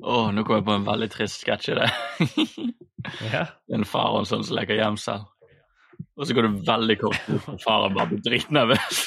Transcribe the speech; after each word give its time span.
Å, 0.00 0.30
nå 0.34 0.44
kom 0.44 0.58
jeg 0.58 0.66
på 0.66 0.74
en 0.76 0.86
veldig 0.86 1.08
trist 1.12 1.42
sketsj 1.44 1.72
i 1.72 1.76
det. 1.78 1.90
yeah. 3.30 3.52
En 3.74 3.86
far 3.88 4.12
og 4.14 4.22
en 4.22 4.28
sønn 4.28 4.44
som 4.46 4.58
leker 4.58 4.78
gjemsel. 4.80 5.24
Og 6.20 6.26
så 6.28 6.36
går 6.36 6.46
det 6.48 6.66
veldig 6.68 6.96
kort 7.00 7.30
og 7.48 7.60
faren 7.62 7.94
bare 7.96 8.10
blir 8.12 8.22
dritnervøs. 8.24 9.00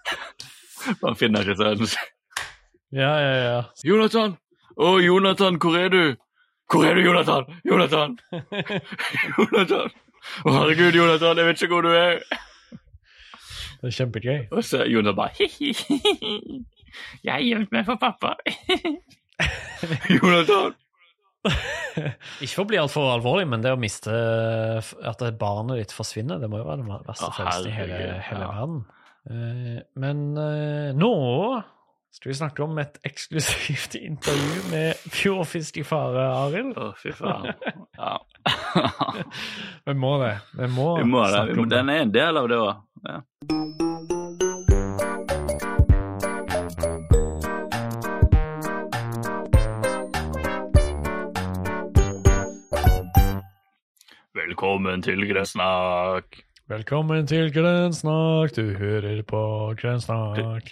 Han 1.04 1.18
finner 1.18 1.44
ikke 1.44 1.58
sønnen 1.58 1.90
sin. 1.90 2.12
ja, 2.96 3.10
ja, 3.20 3.34
ja. 3.44 3.58
Jonathan! 3.86 4.36
Å, 4.80 4.94
Jonathan, 5.02 5.58
hvor 5.60 5.76
er 5.76 5.90
du? 5.92 6.02
Hvor 6.70 6.86
er 6.86 6.94
du, 6.96 7.02
Jonathan? 7.04 7.50
Jonathan! 7.66 8.14
Jonathan! 9.38 9.90
Å, 10.46 10.54
herregud, 10.54 10.94
Jonathan, 10.94 11.40
jeg 11.42 11.50
vet 11.50 11.62
ikke 11.64 11.74
hvor 11.74 11.88
du 11.88 11.92
er. 11.96 12.22
Det 13.80 13.90
er 13.90 13.96
kjempegøy. 13.96 14.38
Og 14.52 14.62
så 14.64 14.84
Jonathan 14.86 15.18
bare 15.18 15.34
hi-hi. 15.40 16.62
Jeg 17.24 17.32
har 17.32 17.42
gjemt 17.44 17.74
meg 17.74 17.86
for 17.88 18.00
pappa. 18.00 18.36
Jonathan! 20.16 20.76
Ikke 22.42 22.52
for 22.52 22.66
å 22.66 22.68
bli 22.68 22.78
altfor 22.80 23.10
alvorlig, 23.14 23.46
men 23.48 23.62
det 23.64 23.72
å 23.72 23.80
miste 23.80 24.12
At 24.12 25.22
barnet 25.40 25.80
ditt 25.80 25.94
forsvinner, 25.96 26.40
det 26.40 26.50
må 26.52 26.60
jo 26.60 26.66
være 26.68 26.82
den 26.82 26.90
verste 27.08 27.30
følelsen 27.32 27.70
i 27.70 27.74
hele, 27.74 28.00
hele 28.26 28.44
ja. 28.44 28.50
verden. 28.52 28.80
Eh, 29.30 29.78
men 30.00 30.24
eh, 30.40 30.90
nå 30.96 31.12
skal 32.10 32.32
vi 32.32 32.34
snakke 32.34 32.64
om 32.64 32.78
et 32.82 32.98
eksklusivt 33.06 33.94
intervju 34.10 34.64
med 34.72 35.04
Fjordfisk 35.14 35.80
i 35.80 35.86
fare, 35.86 36.26
Arild. 36.42 36.74
Å, 36.76 36.90
fy 36.98 37.14
faen. 37.16 37.52
Ja. 37.96 38.16
Vi 39.86 39.94
må 39.94 40.16
det. 40.22 40.34
Vi 40.58 40.68
må, 40.72 40.90
Vi 40.98 41.06
må 41.08 41.22
det. 41.28 41.46
det. 41.54 41.68
den 41.76 41.94
er 41.94 42.04
en 42.06 42.14
del 42.14 42.42
av 42.42 42.50
det 42.50 42.60
òg. 42.60 42.84
Ja. 43.06 43.20
Velkommen 54.80 55.02
til 55.04 55.26
Grønnsnakk. 55.28 56.36
Velkommen 56.72 57.26
til 57.28 57.50
Grønnsnakk, 57.52 58.54
du 58.56 58.70
hører 58.78 59.18
på 59.28 59.40
Grønnsnakk. 59.76 60.70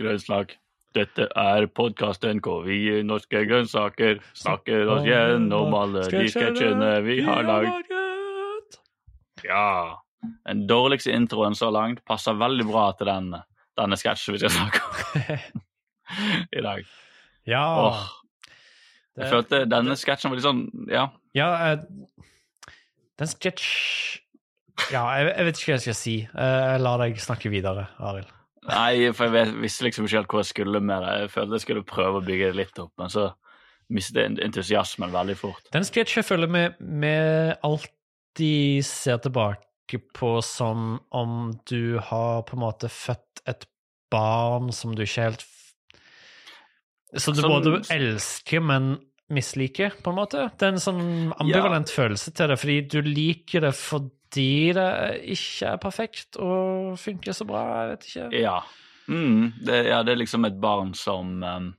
Grønnsnakk. 0.00 0.54
Dette 0.96 1.26
er 1.36 1.66
podkasten 1.68 2.40
hvor 2.40 2.62
vi 2.64 2.78
i 2.88 3.02
norske 3.04 3.42
grønnsaker 3.50 4.22
snakker 4.32 4.88
oss 4.94 5.04
gjennom 5.04 5.76
alle 5.76 6.06
de 6.08 6.22
sketsjene 6.32 6.88
vi 7.04 7.18
har 7.26 7.44
lagd. 7.44 7.92
Ja. 9.44 10.00
Den 10.48 10.64
dårligste 10.64 11.12
introen 11.12 11.52
så 11.52 11.68
langt 11.76 12.00
passer 12.08 12.40
veldig 12.40 12.70
bra 12.72 12.88
til 12.96 13.12
den, 13.12 13.34
denne 13.76 14.00
sketsjen 14.00 14.38
vi 14.38 14.46
skal 14.46 14.56
snakke 14.56 14.80
om 14.88 15.60
i 16.56 16.64
dag. 16.70 16.88
Ja. 17.52 17.68
Åh, 17.84 18.08
jeg 19.20 19.28
følte 19.36 19.66
denne 19.68 20.00
sketsjen 20.00 20.32
var 20.32 20.40
litt 20.40 20.48
sånn 20.48 20.64
Ja. 20.88 21.10
Ja, 21.36 21.52
eh, 21.68 22.22
den 23.20 23.28
sketsj 23.28 23.66
Ja, 24.92 25.02
jeg, 25.18 25.26
jeg 25.36 25.44
vet 25.46 25.58
ikke 25.58 25.68
hva 25.68 25.74
jeg 25.76 25.84
skal 25.84 25.96
si. 25.98 26.14
Eh, 26.32 26.62
Jeg 26.72 26.80
lar 26.80 27.02
deg 27.02 27.18
snakke 27.20 27.50
videre, 27.52 27.84
Arild. 28.00 28.30
Nei, 28.68 29.10
for 29.12 29.26
jeg 29.26 29.34
vet, 29.34 29.54
visste 29.60 29.84
liksom 29.84 30.06
ikke 30.06 30.16
helt 30.20 30.30
hvor 30.32 30.40
jeg 30.42 30.48
skulle 30.52 30.80
med 30.80 31.02
det. 31.04 31.14
Jeg 31.24 31.30
følte 31.34 31.58
jeg 31.58 31.64
skulle 31.66 31.82
prøve 31.86 32.20
å 32.20 32.24
bygge 32.24 32.48
det 32.52 32.58
litt 32.60 32.78
opp, 32.82 32.92
men 33.02 33.10
så 33.12 33.26
mistet 33.92 34.22
jeg 34.22 34.38
entusiasmen 34.46 35.12
veldig 35.12 35.36
fort. 35.36 35.64
Den 35.74 35.84
sketsjen 35.84 36.24
føler 36.24 36.48
med 36.50 36.78
vi 36.80 37.12
alltid 37.68 38.86
ser 38.88 39.18
tilbake 39.26 40.00
på 40.16 40.36
som 40.46 41.00
om 41.12 41.50
du 41.68 41.98
har 42.00 42.46
på 42.48 42.56
en 42.56 42.62
måte 42.64 42.88
født 42.88 43.42
et 43.50 43.66
barn 44.14 44.70
som 44.72 44.94
du 44.96 45.02
ikke 45.04 45.26
helt 45.26 45.44
Som 47.20 47.34
du 47.36 47.42
både 47.44 47.82
elsker, 47.92 48.62
men 48.64 48.94
misliker, 49.34 49.96
på 50.02 50.12
en 50.12 50.18
måte. 50.18 50.46
Det 50.58 50.68
er 50.68 50.74
en 50.74 50.82
sånn 50.82 51.04
ambivalent 51.40 51.92
følelse 51.92 52.32
til 52.36 52.52
det, 52.52 52.58
fordi 52.60 52.78
du 52.92 52.98
liker 53.06 53.66
det 53.66 53.74
fordi 53.78 54.72
det 54.76 54.88
ikke 55.34 55.74
er 55.74 55.82
perfekt 55.82 56.38
og 56.40 56.94
funker 57.00 57.36
så 57.36 57.46
bra. 57.48 57.62
Jeg 57.82 57.92
vet 57.92 58.08
ikke. 58.08 58.28
Ja. 58.40 58.56
Mm, 59.10 59.52
det, 59.66 59.78
ja, 59.90 60.02
det 60.06 60.14
er 60.14 60.22
liksom 60.22 60.46
et 60.48 60.58
barn 60.62 60.92
som 60.94 61.42
um, 61.42 61.72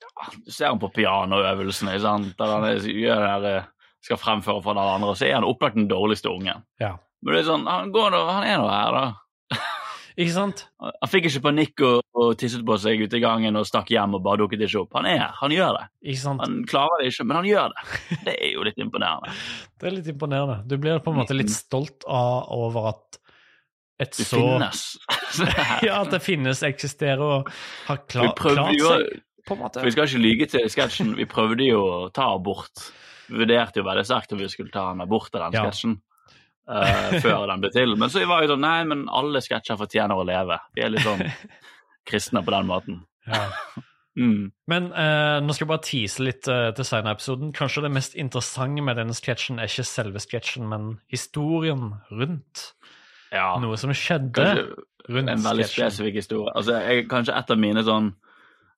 ja, 0.00 0.28
Du 0.32 0.50
ser 0.50 0.72
han 0.72 0.80
på 0.80 0.90
pianoøvelsene, 0.96 1.98
sant? 2.02 2.32
der 2.38 2.54
han 2.54 2.64
er, 2.66 2.80
her, 2.80 3.48
eh, 3.50 3.68
skal 4.06 4.20
fremføre 4.20 4.62
for 4.64 4.78
alle 4.78 4.96
andre, 4.96 5.12
så 5.18 5.28
er 5.28 5.36
han 5.38 5.46
opplagt 5.46 5.76
den 5.78 5.90
dårligste 5.90 6.32
ungen. 6.32 6.64
Ja. 6.82 6.96
Men 7.22 7.34
det 7.34 7.42
er 7.42 7.48
sånn, 7.50 7.68
han, 7.68 7.92
går 7.94 8.16
han 8.16 8.46
er 8.46 8.60
nå 8.62 8.68
her, 8.70 8.96
da. 8.96 9.06
Ikke 10.16 10.32
sant? 10.32 10.62
Han 10.80 10.94
han 11.02 11.10
fikk 11.12 11.26
ikke 11.28 11.42
panikk 11.44 11.82
og, 11.84 11.98
og 12.16 12.30
tisset 12.40 12.62
på 12.66 12.76
seg 12.80 13.02
ute 13.04 13.18
i 13.18 13.22
gangen 13.22 13.58
og 13.60 13.66
stakk 13.68 13.90
hjem 13.92 14.16
og 14.16 14.22
bare 14.24 14.40
dukket 14.40 14.64
ikke 14.64 14.80
opp. 14.86 14.96
Han 14.96 15.08
er 15.10 15.18
her, 15.20 15.34
han 15.42 15.52
gjør 15.52 15.76
det. 15.76 15.84
Ikke 16.08 16.22
sant? 16.22 16.42
Han 16.44 16.62
klarer 16.68 17.02
det 17.02 17.10
ikke, 17.12 17.26
men 17.28 17.36
han 17.36 17.48
gjør 17.50 17.74
det. 17.74 17.84
Det 18.26 18.34
er 18.34 18.50
jo 18.54 18.64
litt 18.66 18.80
imponerende. 18.80 19.36
Det 19.76 19.90
er 19.90 19.96
litt 19.98 20.10
imponerende. 20.14 20.56
Du 20.64 20.76
blir 20.80 21.02
på 21.04 21.12
en 21.12 21.20
måte 21.20 21.36
litt 21.36 21.52
stolt 21.52 22.06
av 22.08 22.48
over 22.56 22.90
at 22.94 23.20
et 24.00 24.12
Det 24.16 24.26
så 24.28 24.40
finnes. 24.40 24.82
Ja, 25.86 26.00
at 26.02 26.12
det 26.12 26.20
finnes, 26.24 26.62
eksisterer 26.64 27.22
og 27.22 27.52
har 27.86 28.02
klar, 28.08 28.32
klart 28.36 28.76
seg, 28.80 29.20
på 29.46 29.56
en 29.56 29.62
måte. 29.62 29.84
Vi 29.84 29.92
skal 29.94 30.08
ikke 30.08 30.22
lyge 30.24 30.48
til 30.52 30.68
sketsjen. 30.72 31.12
Vi 31.16 31.28
prøvde 31.28 31.64
jo 31.68 31.80
å 31.84 32.00
ta 32.12 32.32
abort. 32.34 32.88
Vi 33.28 33.40
vurderte 33.40 33.80
jo 33.80 33.86
veldig 33.86 34.04
sterkt 34.08 34.32
om 34.32 34.40
vi 34.40 34.48
skulle 34.52 34.72
ta 34.72 34.90
en 34.92 35.04
abort 35.04 35.32
av 35.34 35.46
den 35.46 35.58
Ja. 35.60 35.66
sketsjen. 35.68 35.98
Eh, 36.68 37.18
før 37.24 37.46
den 37.50 37.62
ble 37.64 37.70
til. 37.74 37.96
Men 37.98 38.12
så 38.12 38.24
var 38.28 38.42
jeg 38.44 38.52
sånn 38.52 38.64
Nei, 38.64 38.78
men 38.88 39.04
alle 39.08 39.42
sketsjer 39.44 39.78
fortjener 39.80 40.16
å 40.18 40.26
leve. 40.26 40.58
Vi 40.76 40.84
er 40.84 40.92
litt 40.94 41.06
sånn 41.06 41.22
kristne 42.08 42.42
på 42.46 42.54
den 42.54 42.68
måten. 42.70 43.04
Ja. 43.26 43.44
Mm. 44.16 44.50
Men 44.70 44.86
uh, 44.96 45.42
nå 45.44 45.52
skal 45.52 45.66
jeg 45.66 45.70
bare 45.74 45.84
tease 45.84 46.24
litt 46.24 46.46
uh, 46.48 46.70
til 46.76 46.86
senere 46.88 47.12
i 47.12 47.18
episoden. 47.18 47.50
Kanskje 47.56 47.82
det 47.84 47.92
mest 47.92 48.14
interessante 48.16 48.84
med 48.84 48.96
denne 48.96 49.16
sketsjen 49.16 49.60
er 49.60 49.68
ikke 49.68 49.84
selve 49.84 50.22
sketsjen, 50.24 50.68
men 50.70 50.94
historien 51.12 51.90
rundt 52.10 52.70
Ja. 53.34 53.50
noe 53.60 53.76
som 53.76 53.92
skjedde 53.92 54.32
Kanskje 54.38 54.68
rundt 55.10 55.30
en 55.34 55.44
veldig 55.44 55.66
sketsjen. 55.68 55.90
spesifikk 55.90 56.20
historie. 56.22 56.54
Altså, 56.56 56.78
jeg, 56.86 57.08
kanskje 57.10 57.36
et 57.36 57.52
av 57.52 57.60
mine 57.60 57.84
sånn 57.84 58.14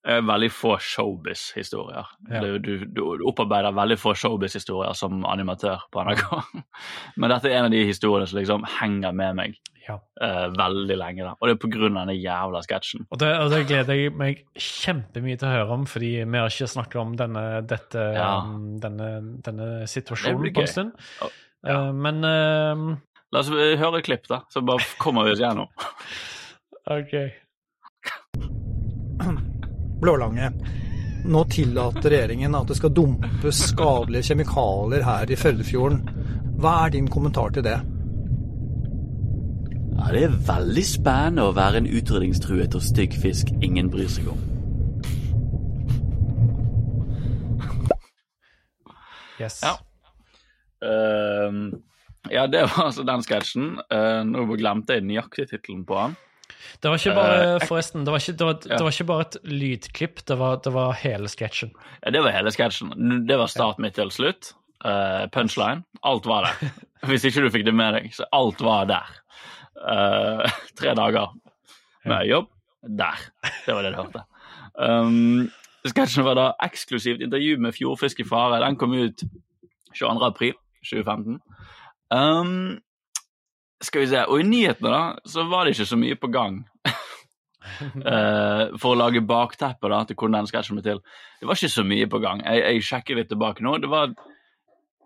veldig 0.06 0.48
få 0.54 0.76
showbiz-historier. 0.81 2.06
Ja. 2.31 2.41
Du, 2.41 2.84
du, 2.86 3.00
opparbeider 3.28 3.75
veldig 3.76 3.97
få 4.00 4.14
showbiz-historier 4.16 4.94
som 4.97 5.25
animatør 5.26 5.82
på 5.92 6.04
NRK. 6.06 6.22
Men 7.20 7.34
dette 7.34 7.50
er 7.50 7.59
en 7.59 7.66
av 7.69 7.75
de 7.75 7.82
historiene 7.88 8.28
som 8.31 8.38
liksom 8.41 8.64
henger 8.78 9.16
med 9.16 9.41
meg 9.41 9.59
Ja. 9.88 9.97
uh, 10.22 10.47
veldig 10.54 10.97
lenge. 11.00 11.25
da. 11.25 11.34
Og 11.41 11.48
det 11.48 11.56
er 11.56 11.82
av 11.82 11.97
denne 11.97 12.14
jævla 12.16 12.62
sketsjen. 12.64 13.06
Og 13.10 13.19
det, 13.20 13.32
og 13.41 13.50
det 13.53 13.64
gleder 13.66 13.98
jeg 13.98 14.14
meg 14.20 14.44
kjempemye 14.54 15.41
til 15.41 15.48
å 15.48 15.53
høre 15.56 15.76
om, 15.81 15.86
fordi 15.88 16.12
vi 16.22 16.38
har 16.38 16.53
ikke 16.53 16.70
snakket 16.76 17.03
om 17.03 17.16
denne, 17.16 17.44
dette, 17.66 18.06
Ja. 18.15 18.30
um, 18.44 18.78
denne, 18.80 19.10
denne 19.44 19.69
situasjonen 19.88 20.53
på 20.54 20.65
en 20.65 20.72
stund. 20.76 20.92
Ja. 21.20 21.30
Eh, 21.66 21.92
men 21.92 22.22
uh, 22.25 22.97
La 23.32 23.42
oss 23.42 23.50
eh, 23.53 23.76
høre 23.80 24.00
et 24.00 24.06
klipp, 24.09 24.28
da, 24.30 24.42
så 24.53 24.62
bare 24.65 24.84
kommer 25.03 25.26
vi 25.26 25.34
oss 25.34 25.42
gjennom. 25.42 25.69
OK. 26.98 27.15
Blålange. 30.00 30.53
Nå 31.28 31.44
tillater 31.50 32.12
regjeringen 32.12 32.54
at 32.54 32.70
det 32.70 32.76
skal 32.78 32.94
dumpes 32.94 33.62
skadelige 33.72 34.31
kjemikalier 34.31 35.03
her 35.06 35.31
i 35.31 35.38
Førdefjorden. 35.38 36.04
Hva 36.59 36.75
er 36.84 36.94
din 36.94 37.09
kommentar 37.10 37.50
til 37.54 37.66
det? 37.66 37.78
Ja, 39.98 40.12
Det 40.14 40.22
er 40.25 40.36
veldig 40.47 40.84
spennende 40.86 41.48
å 41.48 41.56
være 41.56 41.82
en 41.82 41.91
utrydningstruet 41.91 42.76
og 42.78 42.86
stygg 42.86 43.19
fisk 43.19 43.50
ingen 43.60 43.91
bryr 43.91 44.09
seg 44.10 44.31
om. 44.31 44.41
Yes. 49.38 49.60
Ja. 49.62 49.75
Uh, 50.82 51.75
ja, 52.30 52.47
det 52.47 52.65
var 52.70 52.88
altså 52.88 53.04
den 53.06 53.22
sketsjen. 53.26 53.69
Uh, 53.91 54.22
nå 54.26 54.47
glemte 54.54 54.98
jeg 54.98 55.06
nøyaktig 55.06 55.50
tittelen 55.50 55.84
på 55.86 55.98
den. 55.98 56.16
Det 56.82 56.91
var 56.91 56.98
ikke 56.98 57.14
bare, 57.14 57.36
Eh, 57.54 57.66
forresten, 57.66 58.04
det 58.04 58.12
var 58.12 58.19
ikke, 58.22 58.36
det 58.38 58.46
var, 58.46 58.54
Ja. 58.69 58.76
det 58.76 58.84
var 58.84 58.91
ikke 58.94 59.04
bare 59.08 59.26
et 59.26 59.36
lydklipp, 59.44 60.24
det 60.26 60.38
var, 60.38 60.56
det 60.64 60.72
var 60.72 60.92
hele 60.92 61.28
sketsjen. 61.28 61.72
Ja, 62.04 62.10
det 62.10 62.22
var 62.22 62.30
hele 62.34 62.50
sketsjen. 62.54 62.92
Det 63.27 63.38
var 63.38 63.47
start, 63.47 63.78
midt 63.78 63.94
til 63.94 64.10
slutt. 64.10 64.53
Uh, 64.84 65.27
punchline. 65.34 65.83
Alt 66.06 66.27
var 66.27 66.44
der. 66.47 66.71
Hvis 67.10 67.24
ikke 67.24 67.42
du 67.42 67.50
fikk 67.50 67.65
det 67.66 67.74
med 67.74 67.94
deg, 67.94 68.12
så 68.15 68.24
alt 68.33 68.60
var 68.62 68.84
der. 68.86 69.09
Uh, 69.78 70.47
tre 70.78 70.94
dager 70.94 71.33
med 72.06 72.27
jobb. 72.30 72.47
Der. 72.83 73.18
Det 73.66 73.74
var 73.74 73.83
det 73.83 73.92
du 73.92 73.98
hørte. 73.98 74.22
Um, 74.78 75.50
sketsjen 75.86 76.24
var 76.24 76.38
da 76.38 76.53
eksklusivt 76.62 77.21
intervju 77.27 77.59
med 77.59 77.74
Fjordfisk 77.74 78.21
i 78.22 78.27
fare. 78.28 78.60
Den 78.62 78.77
kom 78.78 78.94
ut 78.94 79.24
22. 79.98 80.27
april 80.27 80.54
2015. 80.86 81.41
Um, 82.15 82.78
skal 83.84 84.03
vi 84.03 84.09
se, 84.10 84.25
Og 84.27 84.41
i 84.41 84.47
nyhetene 84.47 84.91
da, 84.91 85.03
så 85.28 85.45
var 85.48 85.65
det 85.65 85.77
ikke 85.77 85.86
så 85.92 85.98
mye 86.01 86.16
på 86.19 86.30
gang. 86.34 86.65
uh, 86.89 88.65
for 88.80 88.92
å 88.92 88.98
lage 88.98 89.22
bakteppe 89.27 89.91
da, 89.92 90.03
til 90.09 90.16
hvordan 90.19 90.41
den 90.41 90.51
sketsjen 90.51 90.78
ble 90.78 90.84
til. 90.86 91.03
Det 91.41 91.48
var 91.48 91.59
ikke 91.60 91.72
så 91.77 91.84
mye 91.86 92.09
på 92.10 92.21
gang. 92.25 92.42
Jeg, 92.47 92.65
jeg 92.65 92.86
sjekker 92.89 93.21
litt 93.21 93.30
tilbake 93.33 93.65
nå. 93.65 93.77
Det 93.83 93.91
var, 93.92 94.15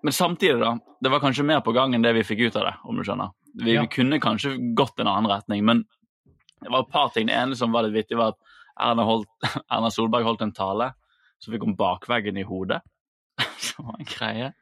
men 0.03 0.17
samtidig, 0.17 0.61
da. 0.63 0.77
Det 1.03 1.13
var 1.13 1.23
kanskje 1.25 1.47
mer 1.49 1.61
på 1.67 1.75
gang 1.77 1.95
enn 1.97 2.05
det 2.07 2.15
vi 2.17 2.25
fikk 2.27 2.47
ut 2.49 2.57
av 2.61 2.69
det, 2.71 2.75
om 2.89 2.97
du 2.97 3.05
skjønner. 3.07 3.35
Vi, 3.61 3.75
Ja. 3.75 3.85
vi 3.85 3.93
kunne 3.93 4.21
kanskje 4.23 4.55
gått 4.79 5.01
en 5.03 5.11
annen 5.11 5.29
retning, 5.31 5.65
men 5.69 5.85
det 6.63 6.71
var 6.71 6.87
et 6.87 6.93
par 6.95 7.11
ting. 7.13 7.27
Det 7.29 7.37
ene 7.37 7.59
som 7.59 7.73
var 7.75 7.85
litt 7.85 7.97
vittig, 7.99 8.17
var 8.17 8.33
at 8.33 8.41
Erna, 8.81 9.05
holdt, 9.05 9.29
Erna 9.75 9.91
Solberg 9.93 10.25
holdt 10.25 10.47
en 10.47 10.57
tale 10.57 10.93
så 11.43 11.51
fikk 11.51 11.65
hun 11.67 11.77
bakveggen 11.77 12.39
i 12.39 12.45
hodet. 12.47 12.79
Som 13.59 13.89
var 13.89 13.97
en 13.99 14.07
greie. 14.07 14.53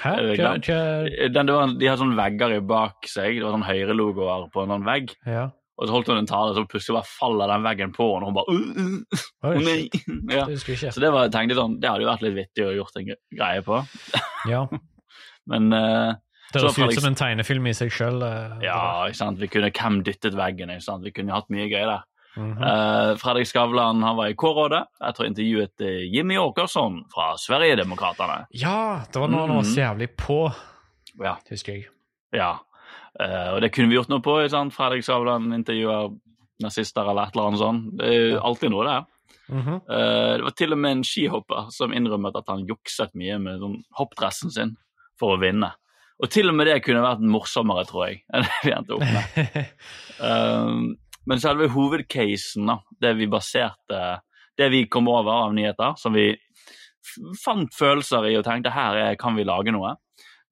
Hæ? 0.00 0.12
Hva, 0.38 0.52
hva, 0.64 0.82
Den, 1.28 1.48
det 1.48 1.56
var, 1.56 1.72
de 1.80 1.88
har 1.88 1.98
sånne 2.00 2.18
vegger 2.18 2.60
bak 2.64 3.08
seg. 3.08 3.38
Det 3.38 3.46
var 3.46 3.56
sånn 3.56 3.66
Høyre-logoer 3.68 4.46
på 4.52 4.64
en 4.64 4.76
sånn 4.76 4.86
vegg. 4.88 5.16
ja. 5.28 5.48
Og 5.80 5.88
så 5.88 5.94
holdt 5.94 6.10
hun 6.12 6.18
en 6.20 6.28
tale, 6.28 6.52
så 6.52 6.62
plutselig 6.68 6.98
bare 6.98 7.08
faller 7.08 7.48
den 7.48 7.62
veggen 7.64 7.92
på 7.96 8.06
henne, 8.10 8.26
og 8.26 8.32
hun 8.32 8.36
bare 8.36 8.52
uh, 8.52 8.80
uh, 8.84 9.28
Oi, 9.48 9.52
uh, 9.54 9.60
nei. 9.64 9.78
ja. 10.36 10.42
Det 10.44 10.58
jeg. 10.68 10.92
Så 10.92 11.00
det 11.00 11.08
var, 11.14 11.24
jeg 11.24 11.32
tenkte 11.32 11.56
sånn, 11.56 11.78
det 11.80 11.88
hadde 11.88 12.04
jo 12.04 12.10
vært 12.10 12.24
litt 12.26 12.36
vittig 12.36 12.66
å 12.66 12.74
gjort 12.76 12.98
en 13.00 13.08
greie 13.08 13.62
på. 13.64 13.78
Ja. 14.50 14.66
Men 15.50 15.72
uh, 15.72 16.18
Det 16.52 16.60
Så 16.60 16.74
høres 16.76 16.98
ut 16.98 17.00
som 17.00 17.08
en 17.14 17.16
tegnefilm 17.16 17.70
i 17.70 17.74
seg 17.78 17.94
sjøl. 17.96 18.20
ja, 18.60 18.82
ikke 19.08 19.20
sant? 19.22 19.40
vi 19.40 19.48
kunne 19.48 19.72
hvem 19.72 20.02
dyttet 20.04 20.36
veggen? 20.36 20.74
ikke 20.74 20.84
sant? 20.84 21.06
Vi 21.06 21.14
kunne 21.16 21.32
hatt 21.32 21.48
mye 21.54 21.64
gøy 21.70 21.80
der. 21.80 22.04
Eh, 22.40 23.16
Fredrik 23.20 23.46
Skavlan 23.50 24.02
han 24.02 24.16
var 24.16 24.30
i 24.32 24.34
K-rådet 24.38 24.82
etter 25.08 25.24
å 25.24 25.28
intervjuet 25.28 25.80
eh, 25.86 26.04
Jimmy 26.14 26.36
Åkesson 26.40 27.02
fra 27.12 27.34
Sverigedemokraterna. 27.40 28.46
Ja, 28.56 29.02
det 29.12 29.20
var 29.20 29.28
noe 29.32 29.46
han 29.46 29.56
var 29.56 29.62
så 29.68 29.76
Mhm. 29.76 29.84
jævlig 29.84 30.08
på, 30.16 30.40
Ja, 31.20 31.36
husker 31.50 31.72
jeg. 31.74 31.86
ja. 32.32 32.58
Eh, 33.20 33.48
og 33.54 33.60
det 33.60 33.72
kunne 33.72 33.88
vi 33.88 33.96
gjort 33.98 34.08
noe 34.08 34.20
på. 34.24 34.48
sant? 34.48 34.72
Fredrik 34.72 35.02
Skavlan 35.04 35.52
intervjuer 35.52 36.14
nazister 36.62 37.02
eller 37.08 37.22
et 37.28 37.34
eller 37.36 37.48
annet 37.48 37.60
sånt. 37.60 37.96
Det 37.98 38.06
er 38.06 38.30
jo 38.34 38.40
alltid 38.40 38.70
noe, 38.70 38.84
det. 38.84 39.06
Mhm. 39.54 39.74
Eh, 39.90 40.36
det 40.36 40.42
var 40.44 40.50
til 40.56 40.72
og 40.72 40.78
med 40.78 40.90
en 40.92 41.02
skihopper 41.02 41.70
som 41.72 41.90
innrømmet 41.92 42.36
at 42.36 42.46
han 42.48 42.66
jukset 42.66 43.10
mye 43.14 43.38
med 43.40 43.58
sånn 43.60 43.82
hoppdressen 43.98 44.50
sin 44.52 44.76
for 45.18 45.36
å 45.36 45.40
vinne. 45.40 45.72
Og 46.22 46.28
til 46.30 46.48
og 46.50 46.54
med 46.54 46.66
det 46.66 46.82
kunne 46.84 47.00
vært 47.02 47.20
morsommere, 47.24 47.86
tror 47.88 48.08
jeg, 48.08 48.22
enn 48.34 48.42
det 48.42 48.60
vi 48.62 48.72
endte 48.76 48.92
opp 48.94 49.00
med. 49.00 49.66
Um, 50.20 50.96
men 51.28 51.40
selve 51.42 51.68
hovedcasen, 51.72 52.70
da, 52.70 52.80
det 53.00 53.14
vi 53.18 53.28
baserte 53.30 54.20
Det 54.58 54.68
vi 54.68 54.82
kom 54.92 55.08
over 55.08 55.46
av 55.46 55.52
nyheter, 55.56 55.94
som 55.96 56.12
vi 56.12 56.34
fant 57.40 57.72
følelser 57.72 58.26
i 58.28 58.36
og 58.36 58.44
tenkte 58.44 58.72
her 58.74 58.98
er, 58.98 59.14
kan 59.16 59.32
vi 59.38 59.46
lage 59.48 59.72
noe, 59.72 59.94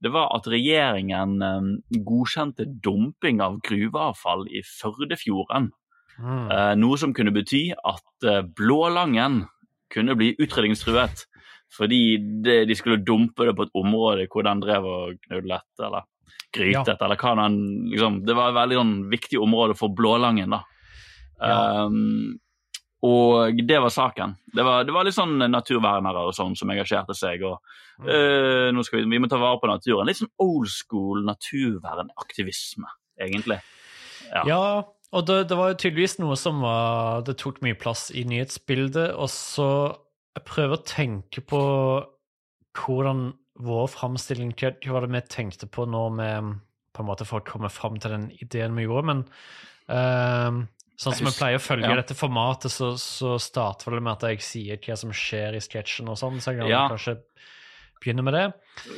det 0.01 0.13
var 0.15 0.31
at 0.37 0.47
regjeringen 0.49 1.43
um, 1.43 1.69
godkjente 2.07 2.65
dumping 2.85 3.43
av 3.45 3.59
gruveavfall 3.67 4.47
i 4.49 4.63
Førdefjorden. 4.65 5.69
Mm. 6.19 6.47
Eh, 6.51 6.75
noe 6.79 6.99
som 6.99 7.13
kunne 7.15 7.35
bety 7.35 7.69
at 7.77 8.27
eh, 8.27 8.41
Blålangen 8.43 9.43
kunne 9.93 10.17
bli 10.19 10.33
utrydningstruet. 10.39 11.27
Fordi 11.69 12.17
de 12.47 12.75
skulle 12.79 13.03
dumpe 13.05 13.45
det 13.45 13.53
på 13.59 13.67
et 13.67 13.75
område 13.77 14.25
hvor 14.33 14.47
den 14.47 14.63
drev 14.63 14.87
og 14.89 15.19
knudlet 15.27 15.83
eller 15.85 16.07
grytet. 16.55 17.01
eller 17.03 17.17
hva 17.21 17.35
den, 17.43 17.57
liksom, 17.93 18.25
Det 18.27 18.37
var 18.37 18.51
et 18.51 18.59
veldig 18.59 18.79
sånn, 18.81 18.93
viktig 19.11 19.41
område 19.41 19.77
for 19.79 19.95
Blålangen. 19.95 20.51
da. 20.51 20.63
Ja. 21.41 21.85
Um, 21.85 22.39
og 23.07 23.61
det 23.63 23.79
var 23.79 23.93
saken. 23.95 24.35
Det 24.55 24.65
var, 24.67 24.83
det 24.85 24.95
var 24.95 25.07
litt 25.07 25.15
sånn 25.15 25.39
naturvernere 25.39 26.25
og 26.27 26.35
sånn 26.35 26.57
som 26.59 26.71
engasjerte 26.73 27.15
seg. 27.15 27.45
og 27.47 27.61
eh, 28.11 28.73
nå 28.75 28.83
skal 28.83 29.05
vi, 29.05 29.11
vi 29.13 29.21
må 29.23 29.31
ta 29.31 29.39
vare 29.39 29.61
på 29.63 29.71
naturen. 29.71 30.09
Litt 30.09 30.19
sånn 30.19 30.33
old 30.43 30.67
school 30.73 31.23
naturvernaktivisme, 31.29 32.91
egentlig. 33.23 33.61
Ja. 34.33 34.43
Ja, 34.51 34.63
og 35.15 35.29
det, 35.31 35.45
det 35.49 35.57
var 35.57 35.79
tydeligvis 35.79 36.19
noe 36.21 36.35
som 36.37 36.59
var 36.61 37.23
Det 37.25 37.39
tok 37.41 37.63
mye 37.65 37.79
plass 37.81 38.11
i 38.13 38.27
nyhetsbildet, 38.29 39.15
og 39.17 39.31
så 39.33 39.69
Jeg 40.37 40.45
prøver 40.51 40.77
å 40.77 40.85
tenke 40.85 41.45
på 41.49 41.63
hvordan 42.79 43.31
vår 43.59 43.87
framstilling 43.91 44.53
Hva 44.59 44.71
hva 44.79 44.95
var 44.97 45.07
det 45.07 45.13
vi 45.17 45.23
tenkte 45.35 45.67
på 45.71 45.87
når 45.91 46.17
vi 46.19 46.31
på 46.95 47.05
en 47.05 47.09
måte 47.11 47.27
for 47.29 47.41
å 47.43 47.47
komme 47.47 47.69
fram 47.71 47.99
til 48.03 48.11
den 48.15 48.29
ideen 48.43 48.75
vi 48.79 48.87
gjorde, 48.89 49.07
men 49.13 49.25
uh, 49.93 50.65
Sånn 50.99 51.15
som 51.15 51.29
vi 51.29 51.35
pleier 51.37 51.61
å 51.61 51.63
følge 51.63 51.87
ja. 51.93 51.95
dette 52.01 52.17
formatet, 52.19 52.73
så, 52.75 52.89
så 52.99 53.37
starter 53.39 53.95
det 53.95 54.01
med 54.03 54.17
at 54.17 54.25
jeg 54.33 54.41
sier 54.43 54.81
hva 54.83 54.97
som 54.99 55.13
skjer 55.15 55.55
i 55.55 55.61
sketsjen 55.63 56.11
og 56.11 56.19
sånn, 56.19 56.41
så 56.43 56.51
jeg 56.57 56.65
kan 56.65 56.73
Ja. 56.73 56.81
kanskje 56.91 57.21
begynne 58.03 58.23
med 58.27 58.35
det. 58.35 58.43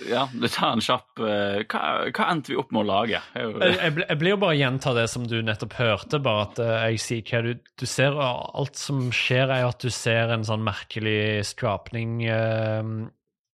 ja, 0.08 0.22
det 0.32 0.48
tar 0.52 0.74
en 0.76 0.80
kjapp 0.84 1.20
uh, 1.20 1.60
hva, 1.68 1.82
hva 2.08 2.30
endte 2.32 2.52
vi 2.54 2.56
opp 2.60 2.72
med 2.72 2.82
å 2.82 2.88
lage? 2.88 3.20
Jeg, 3.36 3.52
jeg, 3.76 3.92
ble- 3.98 4.08
jeg 4.08 4.20
blir 4.20 4.34
jo 4.34 4.40
bare 4.46 4.56
gjenta 4.60 4.92
det 4.96 5.06
som 5.12 5.28
du 5.28 5.36
nettopp 5.44 5.76
hørte, 5.76 6.20
bare 6.24 6.42
at 6.48 6.60
uh, 6.64 6.72
jeg 6.88 7.00
sier 7.04 7.22
hva 7.30 7.40
du, 7.44 7.52
du 7.80 7.86
ser. 7.88 8.16
og 8.16 8.50
Alt 8.64 8.80
som 8.80 9.06
skjer, 9.12 9.52
er 9.60 9.68
at 9.68 9.80
du 9.84 9.92
ser 9.92 10.32
en 10.36 10.44
sånn 10.48 10.64
merkelig 10.64 11.44
skapning 11.52 12.22
eh, 12.28 12.92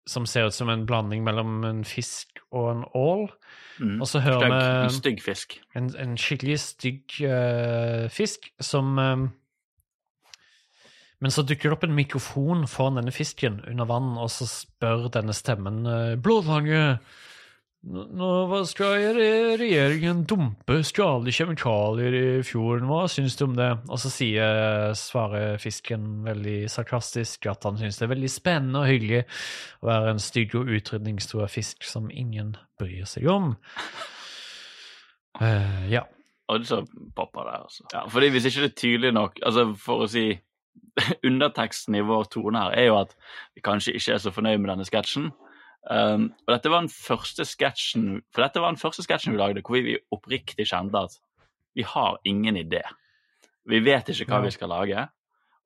som 0.10 0.26
ser 0.26 0.48
ut 0.50 0.56
som 0.56 0.70
en 0.70 0.86
blanding 0.86 1.24
mellom 1.24 1.64
en 1.68 1.84
fisk 1.86 2.42
og 2.52 2.72
en 2.72 2.86
ål. 2.98 3.28
Mm. 3.80 4.00
Og 4.02 4.08
så 4.08 4.22
hører 4.22 4.48
Stygg, 4.48 4.56
en 4.56 4.84
vi 4.84 4.96
stygg 4.96 5.22
fisk. 5.24 5.60
en, 5.76 5.92
en 5.98 6.18
skikkelig 6.18 6.58
stygg 6.60 7.20
uh, 7.26 8.10
fisk 8.14 8.52
som 8.62 8.98
um, 9.00 9.30
Men 11.22 11.32
så 11.32 11.44
dukker 11.46 11.70
det 11.70 11.76
opp 11.78 11.84
en 11.86 11.94
mikrofon 11.96 12.66
foran 12.68 12.98
denne 12.98 13.14
fisken 13.14 13.60
under 13.70 13.86
vann, 13.86 14.16
og 14.18 14.30
så 14.34 14.48
spør 14.50 15.06
denne 15.14 15.34
stemmen 15.38 15.86
uh, 15.86 16.16
Blålange, 16.18 16.98
nå 17.82 18.28
hva 18.46 18.60
skal 18.70 19.16
regjeringen 19.18 20.22
dumpe 20.30 20.76
skadelige 20.86 21.40
kjemikalier 21.40 22.14
i 22.14 22.26
fjorden, 22.46 22.86
hva 22.86 23.08
syns 23.10 23.34
du 23.40 23.48
om 23.48 23.56
det? 23.58 23.72
Og 23.90 23.98
så 24.04 24.12
sier, 24.14 24.94
svarer 24.98 25.58
fisken 25.62 26.22
veldig 26.28 26.70
sarkastisk 26.70 27.50
at 27.50 27.66
han 27.66 27.80
syns 27.82 27.98
det 27.98 28.06
er 28.06 28.14
veldig 28.14 28.30
spennende 28.30 28.84
og 28.84 28.92
hyggelig 28.92 29.24
å 29.82 29.90
være 29.90 30.14
en 30.14 30.22
stygg 30.22 30.54
og 30.60 30.70
utrydningstrua 30.78 31.50
fisk 31.50 31.82
som 31.88 32.12
ingen 32.14 32.54
bryr 32.78 33.10
seg 33.10 33.26
om. 33.34 33.56
Uh, 35.42 35.90
ja. 35.90 36.06
Og 36.52 36.66
så 36.68 36.84
popper 37.16 37.48
det. 37.48 37.60
Altså. 37.64 37.84
Ja, 37.94 38.06
fordi 38.12 38.30
Hvis 38.30 38.46
ikke 38.46 38.62
det 38.62 38.72
er 38.72 38.82
tydelig 38.82 39.12
nok 39.16 39.38
altså 39.40 39.70
For 39.80 40.04
å 40.04 40.08
si 40.12 40.26
Underteksten 41.28 41.96
i 41.96 42.04
vår 42.04 42.28
tone 42.34 42.60
her 42.60 42.76
er 42.76 42.90
jo 42.90 42.98
at 43.00 43.16
vi 43.56 43.64
kanskje 43.64 43.96
ikke 43.96 44.18
er 44.18 44.20
så 44.22 44.34
fornøyd 44.36 44.60
med 44.60 44.74
denne 44.74 44.86
sketsjen. 44.88 45.32
Um, 45.90 46.28
og 46.46 46.52
dette 46.54 46.70
var 46.70 46.84
den 46.84 46.92
første 46.94 47.42
sketsjen 47.42 48.20
For 48.30 48.44
dette 48.44 48.62
var 48.62 48.70
den 48.70 48.78
første 48.78 49.02
sketsjen 49.02 49.34
vi 49.34 49.40
lagde 49.40 49.64
hvor 49.66 49.82
vi 49.82 49.96
oppriktig 50.14 50.68
kjente 50.70 51.00
at 51.08 51.16
vi 51.74 51.82
har 51.88 52.20
ingen 52.28 52.56
idé. 52.60 52.84
Vi 53.66 53.80
vet 53.82 54.12
ikke 54.12 54.28
hva 54.30 54.44
vi 54.44 54.52
skal 54.54 54.70
lage. 54.70 55.08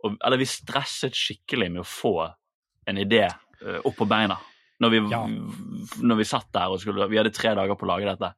Og, 0.05 0.15
eller 0.23 0.37
vi 0.37 0.45
stresset 0.47 1.15
skikkelig 1.17 1.71
med 1.73 1.81
å 1.81 1.87
få 1.89 2.13
en 2.87 2.97
idé 3.01 3.25
uh, 3.27 3.79
opp 3.83 3.97
på 3.97 4.07
beina. 4.07 4.37
Når 4.79 4.89
vi, 4.93 4.97
Ja. 5.09 5.21
når 6.03 6.15
vi 6.19 6.23
satt 6.27 6.51
der 6.53 6.69
og 6.69 6.79
skulle 6.79 7.07
Vi 7.09 7.17
hadde 7.17 7.33
tre 7.33 7.55
dager 7.55 7.75
på 7.75 7.85
å 7.87 7.91
lage 7.95 8.05
dette. 8.05 8.33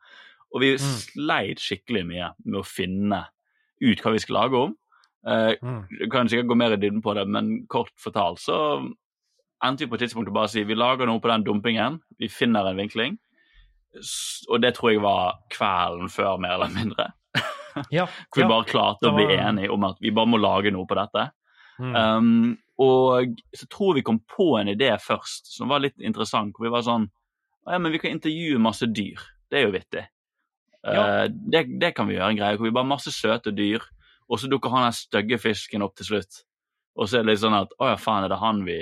Og 0.53 0.61
vi 0.61 0.73
Mm. 0.77 0.79
sleit 0.79 1.59
skikkelig 1.59 2.05
mye 2.07 2.33
med 2.45 2.59
å 2.61 2.65
finne 2.65 3.27
ut 3.81 4.01
hva 4.01 4.11
vi 4.13 4.19
skulle 4.19 4.39
lage 4.41 4.55
om. 4.55 4.75
Uh, 5.27 5.53
Mm. 5.61 6.09
kan 6.09 6.27
sikkert 6.29 6.47
gå 6.47 6.55
mer 6.55 6.71
i 6.73 6.77
dybden 6.77 7.01
på 7.03 7.13
det, 7.13 7.27
men 7.27 7.67
kort 7.67 7.91
fortalt 7.99 8.39
så 8.39 8.95
endte 9.65 9.85
vi 9.85 9.89
på 9.91 9.97
et 9.97 10.05
tidspunkt 10.05 10.29
å 10.31 10.35
bare 10.35 10.51
si 10.51 10.63
vi 10.67 10.77
lager 10.77 11.09
noe 11.09 11.21
på 11.23 11.31
den 11.31 11.45
dumpingen, 11.47 12.01
vi 12.19 12.29
finner 12.31 12.69
en 12.69 12.79
vinkling. 12.79 13.17
Og 14.51 14.61
det 14.61 14.75
tror 14.77 14.91
jeg 14.93 15.01
var 15.03 15.39
kvelden 15.53 16.11
før, 16.13 16.37
mer 16.41 16.57
eller 16.57 16.73
mindre. 16.73 17.11
Ja, 17.93 18.07
Hvor 18.33 18.39
vi 18.39 18.41
ja. 18.41 18.49
bare 18.49 18.65
klarte 18.65 19.05
var... 19.05 19.11
å 19.11 19.17
bli 19.19 19.35
enige 19.37 19.69
om 19.69 19.83
at 19.85 19.99
vi 20.01 20.09
bare 20.09 20.29
må 20.31 20.39
lage 20.41 20.71
noe 20.73 20.87
på 20.89 20.95
dette. 20.97 21.27
Mm. 21.77 21.91
Um, 21.93 22.55
og 22.81 23.35
så 23.53 23.67
tror 23.69 23.93
vi 23.93 24.01
kom 24.01 24.17
på 24.25 24.47
en 24.57 24.71
idé 24.71 24.89
først 24.97 25.51
som 25.53 25.69
var 25.69 25.83
litt 25.83 26.01
interessant. 26.01 26.55
Hvor 26.55 26.65
vi 26.65 26.73
var 26.73 26.81
sånn 26.87 27.05
Ja, 27.67 27.77
men 27.77 27.93
vi 27.93 28.01
kan 28.01 28.15
intervjue 28.15 28.57
masse 28.63 28.89
dyr. 28.89 29.21
Det 29.45 29.59
er 29.59 29.67
jo 29.67 29.75
vittig. 29.75 30.07
Ja. 30.81 31.03
Uh, 31.03 31.23
det, 31.29 31.67
det 31.77 31.93
kan 31.93 32.09
vi 32.09 32.17
gjøre 32.17 32.31
en 32.33 32.41
greie 32.41 32.57
hvor 32.57 32.65
vi 32.65 32.73
bare 32.73 32.87
har 32.87 32.95
masse 32.95 33.13
søte 33.13 33.53
dyr, 33.53 33.85
og 34.25 34.41
så 34.41 34.49
dukker 34.49 34.73
han 34.73 34.87
den 34.87 34.97
stygge 34.97 35.37
fisken 35.45 35.85
opp 35.85 35.93
til 35.99 36.15
slutt. 36.15 36.41
Og 36.97 37.05
så 37.05 37.19
er 37.19 37.27
det 37.27 37.35
litt 37.35 37.45
sånn 37.45 37.61
at 37.61 37.77
å 37.77 37.91
ja, 37.91 37.97
faen, 38.01 38.25
er 38.25 38.33
det 38.33 38.41
han 38.41 38.65
vi 38.65 38.79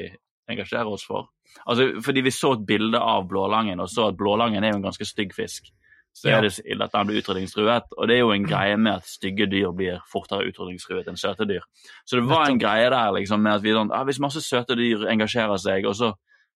engasjerer 0.51 0.91
oss 0.91 1.05
for? 1.07 1.29
Altså, 1.65 2.01
Fordi 2.05 2.21
vi 2.21 2.31
så 2.31 2.53
et 2.53 2.65
bilde 2.67 2.99
av 2.99 3.27
blålangen, 3.29 3.79
og 3.79 3.89
så 3.89 4.09
at 4.09 4.17
blålangen 4.17 4.63
er 4.63 4.73
jo 4.73 4.81
en 4.81 4.87
ganske 4.89 5.07
stygg 5.07 5.33
fisk. 5.35 5.71
Så 6.15 6.29
er 6.31 6.45
det 6.45 6.61
ille 6.63 6.85
at 6.85 6.93
den 6.93 7.07
blir 7.09 7.19
utrydningstruet. 7.19 7.91
Og 7.97 8.07
det 8.07 8.15
er 8.15 8.21
jo 8.21 8.31
en 8.31 8.45
greie 8.47 8.77
med 8.79 9.01
at 9.01 9.07
stygge 9.09 9.49
dyr 9.51 9.73
blir 9.75 9.97
fortere 10.07 10.47
utrydningstruet 10.47 11.09
enn 11.11 11.19
søte 11.19 11.43
dyr. 11.49 11.65
Så 12.07 12.15
det 12.15 12.29
var 12.29 12.47
en 12.47 12.59
greie 12.59 12.87
der 12.89 13.11
liksom 13.17 13.43
med 13.43 13.57
at 13.57 13.65
vi 13.65 13.73
sånn, 13.75 13.91
ah, 13.91 14.05
hvis 14.07 14.21
masse 14.23 14.39
søte 14.39 14.77
dyr 14.79 15.09
engasjerer 15.11 15.59
seg, 15.59 15.89
og 15.89 15.97
så 15.99 16.13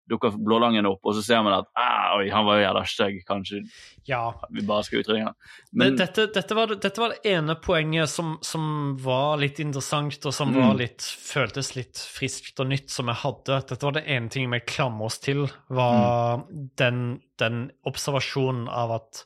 dukker 0.09 0.31
blålangen 0.39 0.85
opp, 0.87 1.01
og 1.03 1.13
så 1.17 1.21
ser 1.25 1.41
man 1.43 1.53
at 1.59 1.65
ah, 1.75 2.17
oi, 2.17 2.29
han 2.31 2.45
var 2.47 2.57
jo 2.57 2.63
jævla 2.63 2.83
stygg, 2.87 3.17
kanskje 3.27 3.59
ja. 4.07 4.21
vi 4.49 4.61
bare 4.65 4.83
skal 4.87 5.01
utrydde 5.03 5.23
han. 5.25 5.35
Men 5.73 5.97
dette, 5.99 6.27
dette, 6.33 6.55
var, 6.55 6.67
det- 6.71 6.79
dette 6.85 7.01
var 7.03 7.09
det 7.15 7.19
ene 7.33 7.55
poenget 7.59 8.09
som, 8.09 8.37
som 8.41 8.95
var 9.03 9.37
litt 9.41 9.59
interessant, 9.59 10.19
og 10.25 10.33
som 10.33 10.53
Mm. 10.53 10.61
var 10.67 10.75
litt, 10.79 11.01
føltes 11.03 11.75
litt 11.75 11.97
friskt 11.99 12.59
og 12.63 12.67
nytt, 12.71 12.89
som 12.89 13.07
jeg 13.11 13.19
hadde. 13.25 13.59
Dette 13.67 13.83
var 13.83 13.91
det 13.99 14.05
ene 14.07 14.29
tingen 14.29 14.51
vi 14.55 14.59
klamrer 14.59 15.05
oss 15.11 15.19
til, 15.19 15.47
var 15.69 16.37
Mm. 16.47 16.69
den, 16.77 17.03
den 17.37 17.71
observasjonen 17.85 18.67
av 18.69 18.91
at 19.01 19.25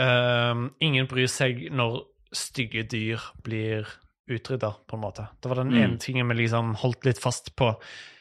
uh, 0.00 0.68
ingen 0.80 1.06
bryr 1.10 1.28
seg 1.30 1.66
når 1.74 2.04
stygge 2.32 2.84
dyr 2.88 3.20
blir 3.44 3.88
utrydda, 4.30 4.74
på 4.86 4.94
en 4.96 5.02
måte. 5.02 5.24
Det 5.42 5.48
var 5.50 5.56
den 5.64 5.72
Mm. 5.74 5.82
ene 5.82 5.98
tingen 5.98 6.28
vi 6.28 6.34
liksom 6.44 6.76
holdt 6.76 7.04
litt 7.04 7.18
fast 7.18 7.56
på. 7.56 7.74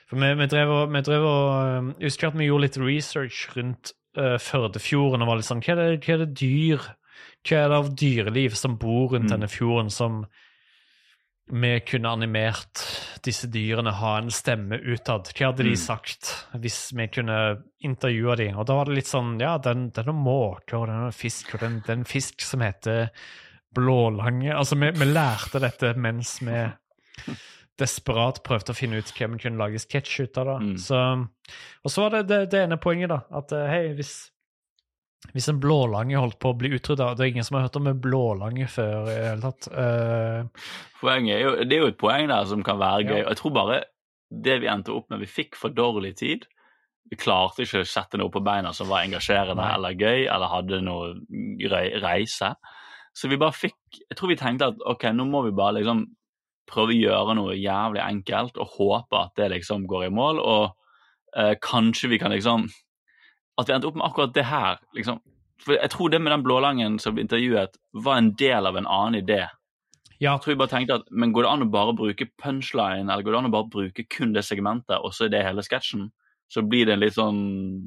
For 0.10 0.18
vi, 0.18 0.30
vi 0.40 0.48
drev 0.50 0.72
og, 0.74 0.92
vi 0.94 1.02
drev 1.06 1.24
og 1.30 1.50
ehm, 1.70 1.90
Jeg 2.00 2.10
husker 2.10 2.28
at 2.32 2.38
vi 2.40 2.48
gjorde 2.50 2.66
litt 2.66 2.78
research 2.82 3.44
rundt 3.56 3.92
uh, 4.18 4.38
Førdefjorden 4.42 5.22
og 5.22 5.30
var 5.30 5.38
litt 5.42 5.50
sånn 5.50 5.62
hva 5.62 5.76
er, 5.76 5.82
det, 5.84 6.00
hva 6.08 6.16
er 6.16 6.24
det 6.26 6.30
dyr 6.42 6.88
Hva 7.46 7.60
er 7.60 7.70
det 7.70 7.78
av 7.80 7.90
dyreliv 8.02 8.56
som 8.58 8.78
bor 8.82 9.14
rundt 9.14 9.30
Mm. 9.30 9.34
denne 9.38 9.50
fjorden 9.52 9.92
som 9.94 10.24
vi 11.50 11.80
kunne 11.82 12.12
animert 12.14 12.82
disse 13.26 13.48
dyrene 13.50 13.90
ha 13.98 14.12
en 14.20 14.28
stemme 14.30 14.78
utad. 14.86 15.32
Hva 15.34 15.48
hadde 15.50 15.64
de 15.66 15.72
Mm. 15.74 15.80
sagt 15.82 16.28
hvis 16.62 16.92
vi 16.94 17.08
kunne 17.08 17.38
intervjua 17.82 18.36
dem? 18.38 18.58
Og 18.62 18.68
da 18.70 18.76
var 18.78 18.86
det 18.86 18.94
litt 19.00 19.10
sånn 19.10 19.40
Ja, 19.42 19.56
den, 19.58 19.88
den 19.90 20.10
er 20.10 20.14
måke, 20.14 20.78
og 20.78 20.86
den 20.92 21.08
er 21.08 21.12
fisk, 21.12 21.56
og 21.56 21.60
den, 21.62 21.80
det 21.82 21.90
er 21.90 21.98
en 22.04 22.06
fisk 22.06 22.42
som 22.46 22.62
heter 22.62 23.10
blålange. 23.74 24.54
Altså, 24.54 24.78
vi, 24.78 24.92
vi 24.92 25.06
lærte 25.10 25.60
dette 25.60 25.96
mens 25.98 26.38
vi 26.42 26.54
desperat 27.80 28.42
prøvde 28.46 28.74
å 28.74 28.78
finne 28.78 29.00
ut 29.00 29.14
hva 29.16 29.28
vi 29.32 29.40
kunne 29.44 29.60
lage 29.62 29.80
sketsj 29.82 30.26
ut 30.28 30.38
av. 30.42 30.52
Mm. 30.62 30.76
Så, 30.82 31.00
og 31.84 31.94
så 31.94 32.04
var 32.06 32.18
det, 32.18 32.26
det 32.30 32.40
det 32.54 32.66
ene 32.66 32.78
poenget, 32.82 33.10
da. 33.14 33.22
At 33.40 33.54
eh, 33.56 33.66
hei, 33.72 33.82
hvis, 33.98 34.14
hvis 35.34 35.50
en 35.52 35.60
blålange 35.64 36.20
holdt 36.20 36.40
på 36.40 36.54
å 36.54 36.58
bli 36.60 36.72
utrydda 36.78 37.10
Det 37.18 37.26
er 37.26 37.32
ingen 37.34 37.48
som 37.48 37.58
har 37.60 37.66
hørt 37.68 37.80
om 37.80 37.90
en 37.92 38.00
blålange 38.04 38.68
før 38.72 39.10
i 39.10 39.16
det 39.16 39.26
hele 39.32 39.44
tatt. 39.50 39.70
Uh, 39.74 40.70
Poenget 41.02 41.36
er 41.38 41.42
jo, 41.44 41.56
det 41.64 41.76
er 41.78 41.84
jo 41.86 41.90
et 41.94 42.00
poeng 42.00 42.30
der 42.32 42.46
som 42.52 42.64
kan 42.66 42.80
være 42.82 43.08
gøy. 43.08 43.18
Ja. 43.24 43.26
Jeg 43.32 43.42
tror 43.42 43.56
bare 43.58 43.82
det 44.30 44.60
vi 44.62 44.70
endte 44.70 44.94
opp 44.94 45.10
med 45.10 45.24
Vi 45.24 45.30
fikk 45.32 45.58
for 45.58 45.74
dårlig 45.74 46.14
tid. 46.22 46.46
Vi 47.10 47.18
klarte 47.18 47.64
ikke 47.66 47.82
å 47.82 47.88
sette 47.90 48.20
noe 48.22 48.30
på 48.30 48.44
beina 48.46 48.70
som 48.78 48.92
var 48.92 49.02
engasjerende 49.08 49.64
Nei. 49.64 49.72
eller 49.76 49.96
gøy, 49.98 50.28
eller 50.30 50.52
hadde 50.52 50.82
noe 50.86 51.16
rei- 51.72 51.96
reise. 52.04 52.52
Så 53.18 53.28
vi 53.32 53.40
bare 53.42 53.56
fikk 53.58 53.76
Jeg 54.06 54.16
tror 54.20 54.30
vi 54.30 54.38
tenkte 54.38 54.68
at 54.70 54.84
ok, 54.86 55.08
nå 55.18 55.26
må 55.26 55.42
vi 55.48 55.56
bare 55.58 55.80
liksom 55.80 56.04
prøve 56.70 56.94
å 56.94 57.00
gjøre 57.00 57.36
noe 57.40 57.58
jævlig 57.58 58.02
enkelt 58.04 58.60
og 58.62 58.76
håpe 58.78 59.24
at 59.24 59.34
det 59.40 59.50
liksom 59.56 59.88
går 59.90 60.08
i 60.08 60.14
mål, 60.14 60.40
og 60.40 60.70
eh, 61.36 61.56
kanskje 61.62 62.14
vi 62.14 62.22
kan 62.22 62.34
liksom 62.36 62.70
At 63.60 63.68
vi 63.68 63.74
endte 63.76 63.90
opp 63.90 63.98
med 64.00 64.06
akkurat 64.08 64.32
det 64.32 64.46
her, 64.48 64.78
liksom. 64.96 65.18
For 65.60 65.76
jeg 65.76 65.92
tror 65.92 66.10
det 66.10 66.22
med 66.24 66.32
den 66.32 66.44
blålangen 66.46 66.94
som 67.04 67.16
ble 67.16 67.26
intervjuet, 67.26 67.74
var 67.92 68.22
en 68.22 68.30
del 68.40 68.70
av 68.70 68.78
en 68.80 68.88
annen 68.88 69.20
idé. 69.20 69.42
ja, 70.20 70.32
Jeg 70.32 70.40
tror 70.42 70.54
jeg 70.54 70.60
bare 70.62 70.72
tenkte 70.72 70.96
at, 71.02 71.10
men 71.12 71.34
Går 71.36 71.44
det 71.44 71.50
an 71.52 71.66
å 71.66 71.72
bare 71.74 71.96
bruke 71.98 72.30
punchline, 72.40 73.10
eller 73.10 73.24
går 73.24 73.36
det 73.36 73.42
an 73.42 73.50
å 73.50 73.56
bare 73.58 73.68
bruke 73.74 74.06
kun 74.08 74.32
det 74.32 74.46
segmentet, 74.48 74.96
og 75.04 75.12
så 75.12 75.26
er 75.26 75.34
det 75.34 75.44
hele 75.44 75.66
sketsjen? 75.66 76.08
Så 76.50 76.64
blir 76.64 76.88
det 76.88 76.96
en 76.96 77.04
litt 77.04 77.14
sånn 77.14 77.44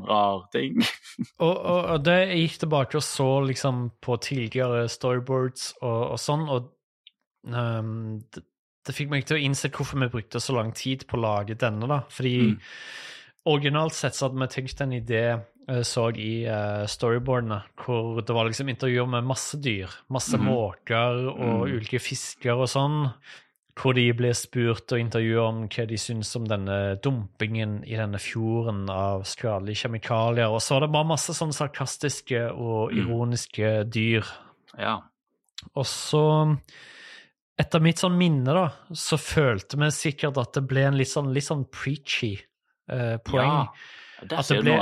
rar 0.07 0.45
ting. 0.53 0.85
og, 1.47 1.57
og, 1.57 1.81
og 1.97 2.05
det 2.05 2.19
jeg 2.21 2.45
gikk 2.45 2.61
tilbake 2.67 3.01
og 3.01 3.07
så 3.09 3.31
liksom 3.49 3.89
på 4.05 4.21
tidligere 4.23 4.85
storyboards 4.93 5.73
og, 5.81 6.13
og 6.13 6.21
sånn, 6.21 6.45
og 6.53 6.69
um, 7.49 8.21
det, 8.29 8.45
det 8.85 8.95
fikk 8.95 9.11
meg 9.11 9.25
til 9.27 9.37
å 9.37 9.43
innse 9.43 9.71
hvorfor 9.71 10.01
vi 10.01 10.09
brukte 10.09 10.41
så 10.43 10.55
lang 10.57 10.73
tid 10.73 11.07
på 11.07 11.17
å 11.17 11.23
lage 11.23 11.55
denne, 11.59 11.87
da. 11.87 12.01
Fordi 12.11 12.37
Mm. 12.53 12.61
originalt 13.47 13.95
sett 13.95 14.15
så 14.15 14.29
hadde 14.29 14.41
vi 14.41 14.47
tenkt 14.55 14.81
en 14.81 14.93
idé, 14.93 15.41
eh, 15.69 15.83
så 15.83 16.09
jeg 16.13 16.19
i 16.23 16.47
uh, 16.49 16.87
storyboardene, 16.87 17.63
hvor 17.77 18.21
det 18.25 18.35
var 18.35 18.47
liksom 18.47 18.69
intervjuer 18.69 19.09
med 19.09 19.25
masse 19.25 19.59
dyr. 19.61 19.89
Masse 20.11 20.37
mm. 20.39 20.45
måker 20.45 21.29
og 21.31 21.69
Mm. 21.69 21.79
ulike 21.79 22.01
fisker 22.01 22.55
og 22.55 22.69
sånn. 22.69 23.13
Hvor 23.75 23.95
de 23.95 24.13
ble 24.13 24.35
spurt 24.35 24.93
og 24.93 24.99
intervjuet 25.01 25.49
om 25.49 25.63
hva 25.67 25.87
de 25.89 25.97
syns 25.97 26.37
om 26.37 26.45
denne 26.45 27.01
dumpingen 27.01 27.83
i 27.89 27.97
denne 27.97 28.19
fjorden 28.21 28.91
av 28.91 29.23
skadelige 29.25 29.87
kjemikalier. 29.89 30.51
Og 30.53 30.61
så 30.61 30.75
var 30.75 30.81
det 30.81 30.93
bare 30.93 31.09
masse 31.09 31.33
sånn 31.33 31.55
sarkastiske 31.57 32.53
og 32.53 32.93
Mm. 32.93 32.99
ironiske 33.01 33.91
dyr. 33.91 34.25
Ja. 34.79 35.01
Og 35.75 35.87
så, 35.87 36.59
etter 37.63 37.83
mitt 37.85 38.03
sånn 38.03 38.19
minne, 38.19 38.53
da, 38.57 38.67
så 38.97 39.19
følte 39.21 39.79
vi 39.81 39.89
sikkert 39.95 40.39
at 40.43 40.55
det 40.59 40.65
ble 40.71 40.87
en 40.91 40.99
litt 40.99 41.11
sånn, 41.11 41.33
litt 41.35 41.47
sånn 41.49 41.65
preachy 41.73 42.35
uh, 42.93 43.19
poeng. 43.25 43.49
Ja. 43.49 43.67
det 44.23 44.39
At 44.39 44.51
det 44.53 44.61
ble-. 44.63 44.79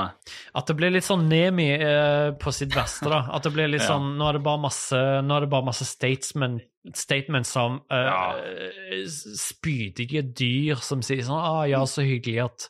At 0.61 0.69
det 0.69 0.77
ble 0.79 0.91
litt 0.93 1.07
sånn 1.07 1.27
Nemi 1.31 1.71
eh, 1.73 2.31
på 2.41 2.53
sitt 2.53 2.75
beste, 2.75 3.09
da. 3.09 3.23
At 3.33 3.47
det 3.47 3.55
ble 3.55 3.69
litt 3.71 3.81
Ja. 3.87 3.95
sånn 3.95 4.11
Nå 4.19 4.27
er 4.29 4.37
det 4.37 4.43
bare 4.45 4.61
masse, 4.61 5.01
det 5.25 5.51
bare 5.55 5.65
masse 5.71 5.87
statements 5.89 7.53
som 7.57 7.79
eh, 7.89 8.09
Ja. 8.11 9.05
spydige 9.41 10.23
dyr 10.37 10.81
som 10.85 11.01
sier 11.07 11.25
sånn 11.25 11.41
ah, 11.41 11.63
ja, 11.71 11.81
så 11.89 12.05
hyggelig 12.05 12.43
at 12.51 12.69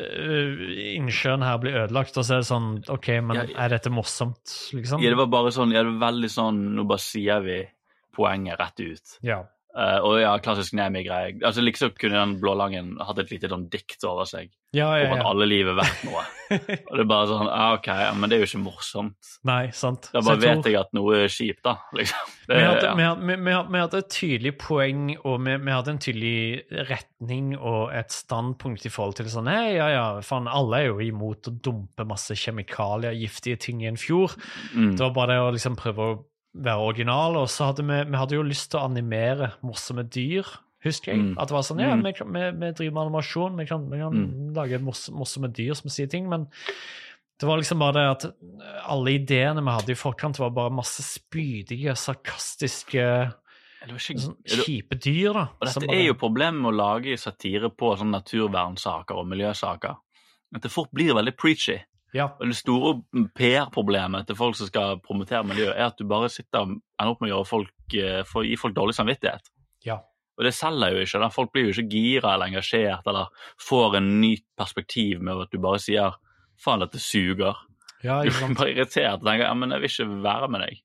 eh, 0.00 0.94
innsjøen 0.96 1.44
her 1.46 1.58
blir 1.62 1.78
ødelagt. 1.84 2.18
Og 2.18 2.26
så 2.26 2.38
er 2.38 2.42
det 2.44 2.50
sånn 2.50 2.70
OK, 2.90 3.10
men 3.30 3.44
er 3.50 3.74
dette 3.76 3.92
morsomt, 3.94 4.56
liksom? 4.74 5.02
Ja, 5.04 5.14
det 5.14 5.20
var 5.22 5.30
bare 5.38 5.54
sånn, 5.54 5.74
ja, 5.74 5.84
det 5.86 5.94
var 5.96 6.08
veldig 6.10 6.32
sånn 6.34 6.64
Nå 6.78 6.86
bare 6.90 7.04
sier 7.04 7.46
vi 7.46 7.60
poenget 8.16 8.60
rett 8.60 8.80
ut. 8.80 9.16
Ja. 9.26 9.42
Uh, 9.70 10.00
og 10.02 10.16
ja, 10.18 10.32
klassisk 10.42 10.74
Nemi-greie. 10.74 11.36
Altså, 11.46 11.62
Liksom 11.62 11.92
kunne 11.94 12.18
den 12.18 12.32
blålangen 12.42 12.96
hatt 13.06 13.20
et 13.22 13.28
lite 13.30 13.46
sånn 13.52 13.68
dikt 13.70 14.02
over 14.02 14.26
seg 14.26 14.48
Ja, 14.74 14.88
om 14.90 14.98
ja, 15.04 15.12
at 15.14 15.26
alle 15.30 15.46
liv 15.46 15.68
er 15.70 15.76
verdt 15.78 16.00
noe. 16.08 16.24
og 16.56 16.96
det 16.98 17.04
er 17.04 17.06
bare 17.06 17.28
sånn 17.30 17.46
ja, 17.46 17.68
OK, 17.76 17.86
ja, 17.86 18.08
men 18.18 18.32
det 18.32 18.34
er 18.34 18.42
jo 18.42 18.48
ikke 18.48 18.62
morsomt. 18.64 19.28
Nei, 19.46 19.68
sant. 19.70 20.08
Da 20.10 20.24
bare 20.26 20.40
jeg 20.40 20.42
tror- 20.42 20.56
vet 20.64 20.66
jeg 20.72 20.78
at 20.80 20.90
noe 20.98 21.20
er 21.20 21.30
kjipt, 21.30 21.62
da. 21.68 21.76
liksom. 21.94 22.32
Det, 22.50 22.56
Vi 22.58 22.64
hadde, 22.66 22.88
vi, 22.98 23.04
hadde, 23.06 23.22
vi, 23.30 23.36
vi 23.46 23.52
hadde- 23.54 23.70
vi 23.76 23.78
hadde 23.84 23.98
et 24.02 24.08
tydelig 24.10 24.52
poeng, 24.58 25.04
og 25.22 25.36
vi 25.46 25.70
hadde 25.76 25.92
en 25.94 26.02
tydelig 26.02 26.80
retning 26.90 27.52
og 27.54 27.92
et 27.94 28.10
standpunkt 28.10 28.88
i 28.88 28.90
forhold 28.90 29.20
til 29.20 29.30
sånn 29.30 29.52
Hei, 29.54 29.76
ja, 29.76 29.86
ja, 29.94 30.02
faen, 30.26 30.50
alle 30.50 30.80
er 30.82 30.88
jo 30.90 30.98
imot 31.12 31.46
å 31.46 31.54
dumpe 31.62 32.08
masse 32.10 32.34
kjemikalier, 32.34 33.14
giftige 33.22 33.62
ting 33.68 33.84
i 33.86 33.88
en 33.92 34.00
fjord. 34.02 34.34
Mm. 34.74 34.96
Det 34.98 35.06
var 35.06 35.14
bare 35.14 35.36
det 35.38 35.46
å 35.46 35.54
liksom 35.54 35.78
prøve 35.78 36.08
å 36.10 36.18
være 36.54 36.82
original, 36.82 37.36
og 37.36 37.48
så 37.48 37.70
hadde 37.70 37.84
vi, 37.86 37.98
vi 38.10 38.16
hadde 38.18 38.34
jo 38.34 38.42
lyst 38.42 38.70
til 38.72 38.80
å 38.80 38.88
animere 38.88 39.52
morsomme 39.62 40.02
dyr. 40.10 40.46
Husker 40.82 41.12
jeg. 41.12 41.20
Mm. 41.20 41.34
At 41.38 41.48
det 41.50 41.54
var 41.54 41.62
sånn, 41.62 41.80
ja, 41.84 41.94
Mm. 41.94 42.02
vi, 42.02 42.12
vi, 42.24 42.44
vi 42.58 42.72
driver 42.72 42.94
med 42.96 43.02
animasjon, 43.06 43.56
vi 43.60 43.66
kan, 43.68 43.90
vi 43.90 43.98
kan 44.00 44.12
Mm. 44.16 44.54
lage 44.56 44.78
morsomme, 44.80 45.52
dyr 45.52 45.74
som 45.76 45.90
sier 45.90 46.08
ting, 46.08 46.28
men 46.28 46.48
det 47.38 47.46
var 47.48 47.58
liksom 47.60 47.78
bare 47.78 47.92
det 47.92 48.06
at 48.10 48.34
alle 48.88 49.12
ideene 49.18 49.62
vi 49.62 49.70
hadde 49.76 49.92
i 49.92 49.94
forkant, 49.94 50.38
var 50.38 50.50
bare 50.50 50.70
masse 50.72 51.02
spydige, 51.04 51.92
sarkastiske, 51.96 53.32
sånn 53.88 54.36
kjipe 54.44 54.96
dyr, 55.00 55.32
da. 55.32 55.44
og 55.60 55.66
dette 55.68 55.88
er 55.94 56.06
jo 56.06 56.14
problemet 56.14 56.60
med 56.60 56.72
å 56.72 56.76
lage 56.76 57.16
satire 57.18 57.70
på 57.70 57.94
sånne 57.96 58.18
naturvernsaker 58.20 59.16
og 59.16 59.26
miljøsaker. 59.28 59.96
At 60.54 60.62
det 60.62 60.70
fort 60.72 60.90
blir 60.92 61.14
veldig 61.14 61.36
preachy. 61.36 61.78
Ja, 62.16 62.32
det 62.40 62.56
store 62.58 62.96
PR-problemet 63.38 64.26
til 64.26 64.38
folk 64.38 64.56
som 64.58 64.66
skal 64.66 64.98
promotere 65.04 65.44
miljøet, 65.46 65.76
er 65.76 65.90
at 65.92 65.98
du 65.98 66.08
bare 66.10 66.30
sitter 66.32 66.64
og 66.64 66.72
ender 66.72 67.12
opp 67.12 67.20
med 67.22 67.34
å 67.36 67.44
folk, 67.46 67.74
eh, 67.94 68.22
for 68.26 68.46
gi 68.46 68.56
folk 68.58 68.74
dårlig 68.74 68.96
samvittighet. 68.98 69.52
ja. 69.86 70.00
Og 70.40 70.46
det 70.46 70.54
selger 70.56 70.94
jo 70.94 71.00
ikke. 71.04 71.18
Da. 71.20 71.26
Folk 71.28 71.50
blir 71.52 71.66
jo 71.66 71.72
ikke 71.74 71.90
gira 71.92 72.30
eller 72.32 72.48
engasjert 72.48 73.04
eller 73.10 73.26
får 73.60 73.98
en 73.98 74.06
ny 74.22 74.38
perspektiv 74.56 75.20
med 75.20 75.36
at 75.42 75.50
du 75.52 75.58
bare 75.60 75.78
sier 75.78 76.14
'faen, 76.56 76.80
dette 76.80 76.96
suger'. 76.96 77.56
ja 78.02 78.22
Du 78.24 78.30
blir 78.30 78.54
bare 78.56 78.72
irritert 78.72 79.20
og 79.20 79.26
tenker 79.26 79.44
'ja, 79.44 79.52
men 79.54 79.70
jeg 79.70 79.80
vil 79.80 79.90
ikke 79.90 80.22
være 80.22 80.48
med 80.48 80.60
deg'. 80.60 80.80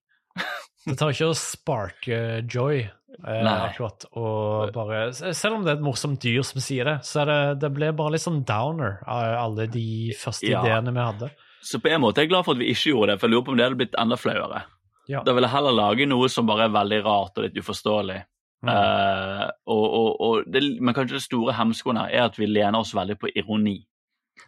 Det 0.86 0.98
tar 0.98 1.10
ikke 1.10 1.30
å 1.32 1.38
sparke 1.40 2.18
joy, 2.52 2.90
eh, 3.28 3.48
akkurat. 3.48 4.06
Og 4.18 4.74
bare, 4.76 5.02
selv 5.14 5.56
om 5.60 5.66
det 5.66 5.74
er 5.74 5.80
et 5.80 5.86
morsomt 5.86 6.22
dyr 6.24 6.44
som 6.46 6.62
sier 6.64 6.86
det, 6.90 6.98
så 7.08 7.26
det, 7.30 7.40
det 7.62 7.72
ble 7.76 7.92
bare 7.96 8.16
litt 8.16 8.26
sånn 8.26 8.44
downer 8.48 9.00
av 9.08 9.36
alle 9.46 9.68
de 9.72 10.14
første 10.20 10.48
Ja. 10.50 10.62
ideene 10.64 10.94
vi 10.96 11.04
hadde. 11.06 11.32
Så 11.66 11.80
på 11.82 11.90
en 11.90 12.02
måte 12.04 12.22
er 12.22 12.28
jeg 12.28 12.34
glad 12.36 12.46
for 12.46 12.54
at 12.54 12.62
vi 12.62 12.70
ikke 12.74 12.92
gjorde 12.94 13.14
det, 13.14 13.20
for 13.20 13.28
jeg 13.28 13.34
lurer 13.34 13.46
på 13.46 13.52
om 13.54 13.58
det 13.58 13.66
hadde 13.66 13.80
blitt 13.82 13.96
enda 13.98 14.18
flauere. 14.22 14.64
Ja. 15.10 15.22
Da 15.26 15.34
ville 15.34 15.48
jeg 15.48 15.54
heller 15.56 15.74
lage 15.78 16.06
noe 16.10 16.30
som 16.30 16.46
bare 16.50 16.66
er 16.68 16.74
veldig 16.74 17.00
rart 17.06 17.38
og 17.38 17.46
litt 17.46 17.58
uforståelig. 17.62 18.20
Mm. 18.66 18.70
Uh, 18.72 19.44
og, 19.70 19.84
og, 19.86 20.10
og 20.26 20.48
det, 20.50 20.62
men 20.82 20.96
kanskje 20.98 21.20
det 21.20 21.26
store 21.26 21.54
hemskoen 21.54 22.00
her 22.02 22.10
er 22.10 22.24
at 22.30 22.38
vi 22.40 22.48
lener 22.50 22.80
oss 22.80 22.94
veldig 22.98 23.18
på 23.22 23.30
ironi. 23.38 23.80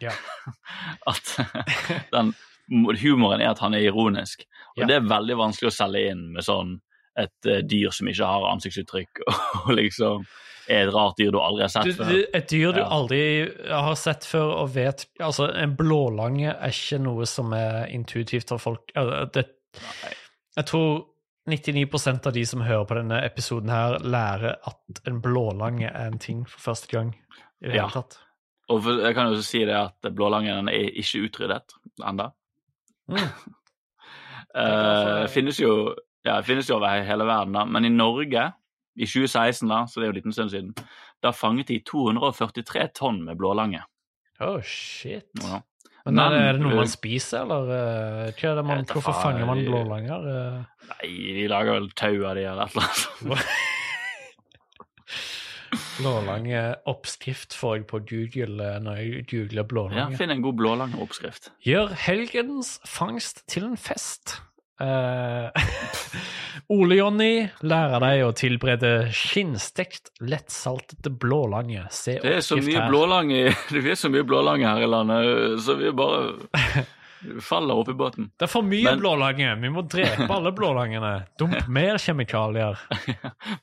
Ja. 0.02 0.10
at 1.10 1.34
den 2.12 2.34
humoren 3.02 3.40
er 3.42 3.52
at 3.52 3.62
han 3.62 3.74
er 3.74 3.86
ironisk. 3.86 4.42
Og 4.76 4.82
Ja. 4.82 4.86
det 4.90 4.96
er 4.98 5.06
veldig 5.10 5.36
vanskelig 5.38 5.70
å 5.70 5.74
selge 5.74 6.10
inn 6.12 6.26
med 6.34 6.46
sånn 6.46 6.76
et 7.18 7.48
eh, 7.50 7.62
dyr 7.66 7.90
som 7.94 8.08
ikke 8.10 8.28
har 8.30 8.46
ansiktsuttrykk, 8.52 9.24
og 9.66 9.72
liksom 9.76 10.26
er 10.68 10.84
et 10.86 10.92
rart 10.92 11.16
dyr 11.16 11.30
du 11.32 11.38
aldri 11.40 11.64
har 11.64 11.70
sett 11.72 11.94
før. 11.96 12.10
et 12.36 12.48
dyr 12.52 12.74
du 12.76 12.80
Ja. 12.82 12.88
aldri 12.92 13.20
har 13.72 13.94
sett 13.96 14.26
før 14.28 14.50
og 14.62 14.74
vet 14.74 15.06
Altså, 15.24 15.46
en 15.56 15.72
blålange 15.78 16.50
er 16.52 16.68
ikke 16.74 16.98
noe 17.00 17.24
som 17.26 17.54
er 17.56 17.86
intuitivt 17.88 18.50
for 18.52 18.60
folk. 18.60 18.92
Det, 19.32 19.46
jeg 20.58 20.66
tror 20.68 21.06
99% 21.48 22.26
av 22.28 22.32
de 22.36 22.42
som 22.44 22.60
hører 22.60 22.84
på 22.84 22.98
denne 22.98 23.22
episoden 23.24 23.70
her, 23.72 23.96
lærer 24.04 24.58
at 24.68 25.00
en 25.08 25.22
blålange 25.24 25.88
er 25.88 26.10
en 26.12 26.18
ting 26.20 26.42
for 26.46 26.60
første 26.60 26.88
gang. 26.92 27.14
i 27.62 27.68
det 27.72 27.76
Ja. 27.80 27.86
hele 27.88 28.02
tatt. 28.02 28.18
Og 28.68 28.82
for, 28.84 29.00
jeg 29.00 29.14
kan 29.16 29.26
jo 29.26 29.32
også 29.38 29.48
si 29.48 29.64
det 29.64 29.72
at 29.74 30.12
blålangen 30.14 30.68
er 30.68 30.90
ikke 30.92 31.24
utryddet 31.24 31.72
ennå. 32.04 32.28
Mm. 33.08 33.16
uh, 33.16 33.24
det. 35.24 35.30
finnes 35.32 35.58
jo 35.60 35.94
ja, 36.28 36.36
det 36.40 36.46
finnes 36.48 36.68
jo 36.70 36.76
over 36.78 37.02
hele 37.04 37.26
verden, 37.28 37.56
da. 37.56 37.64
men 37.68 37.84
i 37.88 37.92
Norge, 37.92 38.48
i 38.98 39.06
2016, 39.06 39.68
da, 39.70 39.82
så 39.86 40.00
det 40.00 40.06
er 40.06 40.10
jo 40.10 40.14
en 40.16 40.20
liten 40.20 40.34
stund 40.36 40.52
siden, 40.54 40.74
da 41.24 41.32
fanget 41.34 41.68
de 41.72 41.80
243 41.86 42.88
tonn 42.98 43.22
med 43.26 43.38
blålange. 43.40 43.82
Oh, 44.40 44.60
shit. 44.62 45.26
Ja. 45.42 45.62
Men 46.06 46.14
Men- 46.14 46.32
er 46.32 46.52
det 46.56 46.60
noe 46.62 46.76
man 46.78 46.88
spiser, 46.88 47.42
eller 47.42 47.66
hva 48.32 48.52
er 48.52 48.54
det 48.56 48.64
man, 48.64 48.84
hvorfor 48.86 49.12
far, 49.12 49.22
fanger 49.26 49.46
man 49.46 49.64
blålanger? 49.66 50.28
Nei, 50.94 51.10
de 51.36 51.48
lager 51.50 51.74
vel 51.74 51.90
tau 51.98 52.14
av 52.24 52.38
de 52.38 52.46
eller 52.48 52.64
et 52.64 52.76
eller 52.76 52.86
annet. 52.86 53.48
Blålange 55.98 56.60
oppskrift 56.88 57.52
får 57.58 57.74
jeg 57.76 57.86
på 57.90 57.98
Google 58.08 58.68
når 58.80 59.00
jeg 59.02 59.24
googler 59.28 59.94
Ja. 59.96 60.06
Finn 60.16 60.30
en 60.30 60.40
god 60.42 60.56
blålangeoppskrift. 60.56 61.50
Gjør 61.66 61.92
helgens 62.06 62.78
fangst 62.86 63.42
til 63.50 63.64
en 63.66 63.76
fest. 63.76 64.38
Eh, 64.80 65.50
Ole-Jonny 66.68 67.48
lærer 67.64 68.02
deg 68.02 68.22
å 68.26 68.32
tilberede 68.36 68.90
skinnstekt, 69.14 70.10
lettsaltede 70.20 71.10
blålange. 71.14 71.86
Se 71.94 72.18
Det 72.22 72.34
er 72.38 72.44
så 72.44 72.58
mye 72.60 72.82
her. 72.82 72.90
blålange 72.92 73.40
Det 73.72 73.82
er 73.94 73.98
så 73.98 74.10
mye 74.12 74.26
blålange 74.28 74.68
her 74.68 74.84
i 74.84 74.90
landet, 74.90 75.62
så 75.64 75.78
vi 75.80 75.90
bare 75.96 76.84
faller 77.42 77.80
opp 77.80 77.88
i 77.90 77.96
båten. 77.98 78.28
Det 78.38 78.46
er 78.46 78.52
for 78.52 78.62
mye 78.68 78.84
Men- 78.90 79.00
blålange. 79.02 79.54
Vi 79.64 79.70
må 79.74 79.82
drepe 79.90 80.28
alle 80.30 80.52
blålangene. 80.54 81.14
Dump 81.40 81.56
mer 81.72 81.98
kjemikalier. 81.98 82.78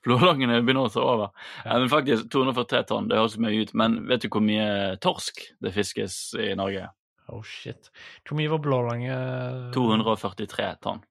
Blålangene 0.03 0.57
begynner 0.65 0.89
å 0.89 0.91
ta 0.91 1.05
over. 1.05 1.31
Ja. 1.63 1.77
men 1.79 1.87
faktisk 1.93 2.27
243 2.33 2.83
tonn, 2.89 3.07
det 3.11 3.21
høres 3.21 3.37
mye 3.39 3.61
ut, 3.63 3.71
men 3.77 4.01
vet 4.09 4.25
du 4.25 4.31
hvor 4.33 4.43
mye 4.43 4.97
torsk 5.03 5.39
det 5.63 5.71
fiskes 5.77 6.17
i 6.41 6.51
Norge? 6.59 6.89
Oh 7.29 7.41
shit. 7.43 7.89
Hvor 8.27 8.37
mye 8.37 8.49
var 8.51 8.59
blålange? 8.61 9.15
243 9.73 10.75
tonn. 10.81 11.03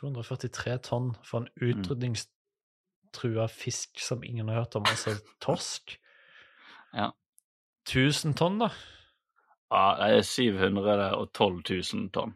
243 0.00 0.78
tonn 0.82 1.12
for 1.22 1.40
en 1.44 1.48
Mm. 1.60 1.68
utrydningstrua 1.70 3.46
fisk 3.48 3.98
som 4.00 4.22
ingen 4.24 4.48
har 4.48 4.62
hørt 4.64 4.76
om, 4.76 4.84
altså 4.86 5.14
torsk. 5.40 5.98
Ja. 6.94 7.10
1000 7.86 8.34
tonn, 8.36 8.58
da? 8.58 8.68
Ja, 9.70 9.94
det 10.00 10.18
er 10.18 10.22
712 10.22 11.62
000 11.94 12.10
tonn. 12.10 12.34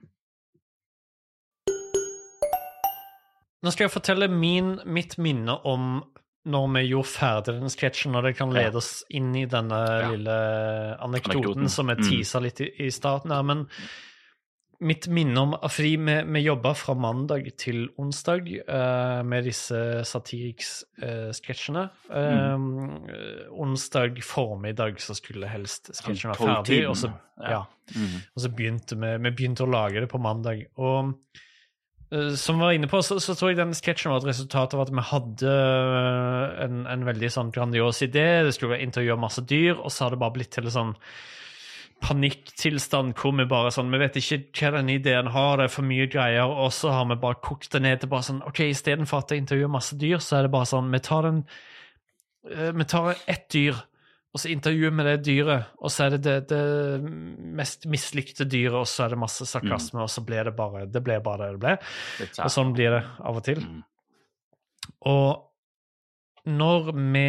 Nå 3.64 3.70
skal 3.72 3.86
jeg 3.86 3.94
fortelle 3.94 4.28
min, 4.28 4.74
mitt 4.84 5.16
minne 5.18 5.54
om 5.66 6.02
når 6.46 6.72
vi 6.74 6.82
gjorde 6.90 7.08
ferdig 7.08 7.54
den 7.60 7.70
sketsjen, 7.72 8.14
og 8.16 8.24
det 8.24 8.36
kan 8.36 8.50
lede 8.52 8.76
oss 8.76 9.04
inn 9.10 9.34
i 9.34 9.46
denne 9.46 9.78
Ja. 10.02 10.08
lille 10.10 10.38
anekdoten, 11.00 11.40
Anekdoten. 11.40 11.68
som 11.70 11.88
jeg 11.88 11.98
Mm. 11.98 12.10
teasa 12.10 12.40
litt 12.40 12.60
i, 12.60 12.70
i 12.86 12.90
starten 12.90 13.30
her. 13.30 13.42
Men 13.42 13.66
mitt 14.80 15.06
minne 15.08 15.38
om 15.40 15.54
Fordi 15.70 15.96
vi, 15.96 16.16
vi 16.32 16.40
jobba 16.44 16.74
fra 16.74 16.94
mandag 16.94 17.56
til 17.56 17.88
onsdag 17.96 18.50
uh, 18.68 19.22
med 19.24 19.44
disse 19.44 20.02
Satiriks-sketsjene. 20.04 21.88
Mm. 22.10 23.08
Eh, 23.08 23.48
onsdag 23.50 24.20
formiddag 24.22 24.98
så 25.00 25.14
skulle 25.16 25.48
helst 25.48 25.90
sketsjen 25.94 26.30
være 26.32 26.38
Sånn 26.40 26.52
ferdig, 26.64 26.88
og 26.88 26.96
så, 26.96 27.12
ja. 27.40 27.62
Mhm. 27.94 28.20
Og 28.36 28.42
så 28.42 28.48
begynte 28.54 28.96
vi, 29.00 29.16
vi 29.22 29.30
begynte 29.30 29.64
å 29.64 29.70
lage 29.70 30.00
det 30.00 30.08
på 30.10 30.20
mandag. 30.20 30.66
Og 30.76 31.14
som 32.36 32.58
vi 32.58 32.62
var 32.62 32.72
inne 32.76 32.88
på, 32.90 33.00
så, 33.02 33.16
så 33.22 33.34
tror 33.34 33.50
jeg 33.50 33.58
den 33.58 33.74
sketsjen 33.74 34.12
var 34.12 34.20
et 34.22 34.28
resultat 34.28 34.74
av 34.76 34.84
at 34.84 34.90
vi 34.94 35.04
hadde 35.08 35.52
eh, 35.52 36.64
en, 36.66 36.82
en 36.90 37.06
veldig 37.08 37.30
sånn 37.32 37.52
grandios 37.54 38.02
idé. 38.06 38.44
Det 38.44 38.52
skulle 38.54 38.76
være 38.76 38.86
intervjue 38.86 39.16
masse 39.20 39.42
dyr, 39.48 39.78
og 39.78 39.90
så 39.90 40.06
har 40.06 40.14
det 40.14 40.20
bare 40.22 40.36
blitt 40.36 40.52
til 40.54 40.68
en 40.68 40.76
sånn 40.76 40.92
panikktilstand 42.04 43.14
hvor 43.16 43.32
vi 43.38 43.46
bare 43.48 43.70
sånn 43.72 43.92
Vi 43.92 44.00
vet 44.02 44.18
ikke 44.20 44.38
hva 44.58 44.72
den 44.76 44.90
ideen 44.92 45.30
har, 45.32 45.56
det 45.56 45.68
er 45.68 45.72
for 45.72 45.86
mye 45.88 46.08
greier, 46.10 46.50
og 46.50 46.72
så 46.76 46.92
har 46.92 47.08
vi 47.08 47.18
bare 47.22 47.40
kokt 47.44 47.72
det 47.72 47.82
ned 47.84 48.02
til 48.02 48.12
bare 48.12 48.26
sånn 48.26 48.42
OK, 48.44 48.60
istedenfor 48.68 49.24
at 49.24 49.32
jeg 49.32 49.44
intervjuer 49.44 49.72
masse 49.72 49.96
dyr, 49.98 50.20
så 50.20 50.38
er 50.38 50.46
det 50.46 50.54
bare 50.54 50.68
sånn 50.68 50.92
Vi 50.92 51.00
tar 51.06 51.28
den 51.28 51.42
eh, 52.50 52.70
Vi 52.76 52.88
tar 52.90 53.14
ett 53.24 53.48
dyr, 53.54 53.80
og 54.34 54.40
så 54.42 54.50
intervjuer 54.50 54.90
vi 54.98 55.04
det 55.06 55.16
dyret, 55.28 55.68
og 55.78 55.92
så 55.94 56.08
er 56.08 56.16
det 56.16 56.22
det, 56.26 56.36
det 56.50 57.12
mest 57.54 57.84
mislykte 57.86 58.42
dyret, 58.50 58.74
og 58.80 58.88
så 58.90 59.04
er 59.06 59.14
det 59.14 59.18
masse 59.22 59.46
sarkasme, 59.46 60.02
og 60.02 60.10
så 60.10 60.24
blir 60.26 60.48
det 60.48 60.56
bare 60.58 60.86
det 60.90 61.04
ble 61.06 61.20
bare 61.22 61.46
det 61.46 61.52
det 61.54 61.60
ble. 61.62 61.74
Det 62.18 62.30
Og 62.42 62.50
sånn 62.50 62.72
blir 62.74 62.96
det 62.96 63.02
av 63.22 63.38
og 63.38 63.44
til. 63.46 63.60
Mm. 63.62 63.84
Og 65.06 66.48
når 66.50 66.90
vi 66.98 67.28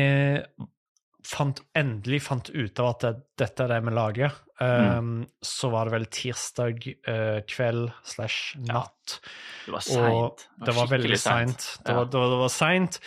fant, 1.26 1.62
endelig 1.78 2.20
fant 2.26 2.50
ut 2.54 2.82
av 2.84 2.90
at 2.96 3.06
det, 3.06 3.12
dette 3.42 3.64
er 3.66 3.72
det 3.76 3.78
vi 3.86 3.94
lager, 3.96 4.34
um, 4.62 5.14
så 5.46 5.70
var 5.74 5.88
det 5.88 5.94
vel 5.96 6.08
tirsdag 6.14 6.84
uh, 7.08 7.40
kveld 7.50 7.92
slash 8.06 8.58
natt. 8.66 9.20
Det 9.66 9.74
var 9.78 9.86
seint. 9.86 10.48
det 10.66 10.76
var 10.78 10.90
veldig 10.92 11.20
seint. 11.22 11.68
Det, 11.86 11.96
var- 11.98 12.10
var- 12.14 12.36
var 12.44 12.54
seint, 12.54 13.00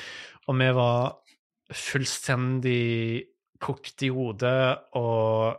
og 0.46 0.58
vi 0.62 0.70
var 0.78 1.18
fullstendig 1.74 3.26
kokt 3.62 4.04
i 4.06 4.10
hodet 4.14 4.60
og 4.98 5.58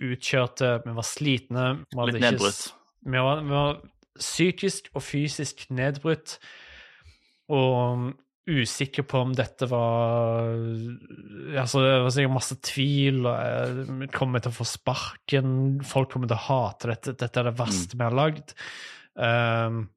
utkjørte. 0.00 0.80
Vi 0.86 0.96
var 0.96 1.06
slitne. 1.06 1.68
Vi 1.90 2.08
Litt 2.10 2.22
nedbrutt. 2.22 2.64
Ikke, 2.70 3.12
Vi 3.12 3.22
var, 3.26 3.44
vi 3.44 3.54
var 3.54 3.78
psykisk 4.20 4.90
og 4.94 5.04
fysisk 5.04 5.66
nedbrutt. 5.72 6.38
Og 7.50 8.10
usikker 8.50 9.04
på 9.06 9.20
om 9.20 9.32
dette 9.36 9.66
var 9.70 10.48
Altså, 11.60 11.82
det 11.84 11.94
var 12.02 12.12
sikkert 12.14 12.34
masse 12.34 12.56
tvil. 12.66 13.24
og 13.26 13.84
vi 14.00 14.10
Kommer 14.14 14.42
til 14.42 14.52
å 14.52 14.58
få 14.60 14.66
sparken. 14.68 15.54
Folk 15.86 16.12
kommer 16.12 16.30
til 16.30 16.38
å 16.38 16.46
hate 16.48 16.94
dette. 16.94 17.16
Dette 17.20 17.42
er 17.42 17.50
det 17.50 17.58
verste 17.60 17.98
vi 17.98 18.06
har 18.06 18.16
lagd. 18.16 18.54
Um, 19.14 19.88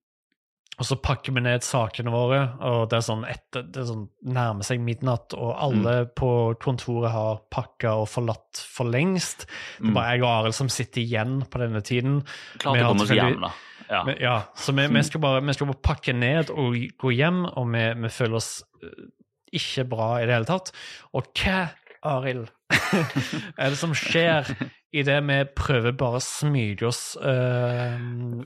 og 0.79 0.87
så 0.89 0.95
pakker 0.97 1.35
vi 1.35 1.41
ned 1.45 1.61
sakene 1.61 2.09
våre, 2.09 2.39
og 2.65 2.87
det 2.89 2.97
er 2.97 3.03
sånn 3.05 3.25
etter, 3.29 3.61
det 3.69 3.83
er 3.83 3.89
sånn 3.91 4.07
nærmer 4.25 4.65
seg 4.65 4.79
midnatt, 4.81 5.35
og 5.37 5.51
alle 5.61 6.07
på 6.17 6.29
kontoret 6.63 7.11
har 7.13 7.43
pakka 7.53 7.91
og 8.01 8.07
forlatt 8.09 8.57
for 8.57 8.89
lengst. 8.89 9.45
Det 9.45 9.85
er 9.85 9.91
Mm. 9.91 9.93
bare 9.93 10.09
jeg 10.15 10.23
og 10.23 10.29
Arild 10.31 10.57
som 10.57 10.69
sitter 10.73 11.01
igjen 11.03 11.43
på 11.45 11.61
denne 11.61 11.81
tiden. 11.85 12.23
Klart 12.57 12.73
å 12.73 12.79
har 12.79 12.89
komme 12.89 13.05
oss 13.05 13.13
hjem, 13.13 13.39
da. 13.45 13.51
Ja. 13.89 14.03
ja, 14.17 14.35
så 14.57 14.73
vi, 14.73 14.87
vi, 14.87 15.03
skal 15.03 15.21
bare, 15.21 15.41
vi 15.45 15.53
skal 15.53 15.67
bare 15.69 15.83
pakke 15.83 16.13
ned 16.17 16.49
og 16.49 16.73
gå 16.97 17.11
hjem, 17.13 17.43
og 17.53 17.67
vi, 17.75 17.83
vi 18.01 18.09
føler 18.09 18.39
oss 18.39 18.63
eh, 18.81 19.09
ikke 19.53 19.85
bra 19.91 20.07
i 20.21 20.25
det 20.25 20.33
hele 20.33 20.49
tatt. 20.49 20.71
Og 21.13 21.27
hva, 21.37 21.67
Arild, 22.01 22.49
er 23.61 23.69
det 23.69 23.77
som 23.77 23.93
skjer 23.93 24.49
idet 24.93 25.19
vi 25.25 25.39
prøver 25.57 25.95
bare 25.97 26.19
å 26.19 26.23
smyge 26.23 26.85
oss 26.89 27.01
uh, 27.17 27.97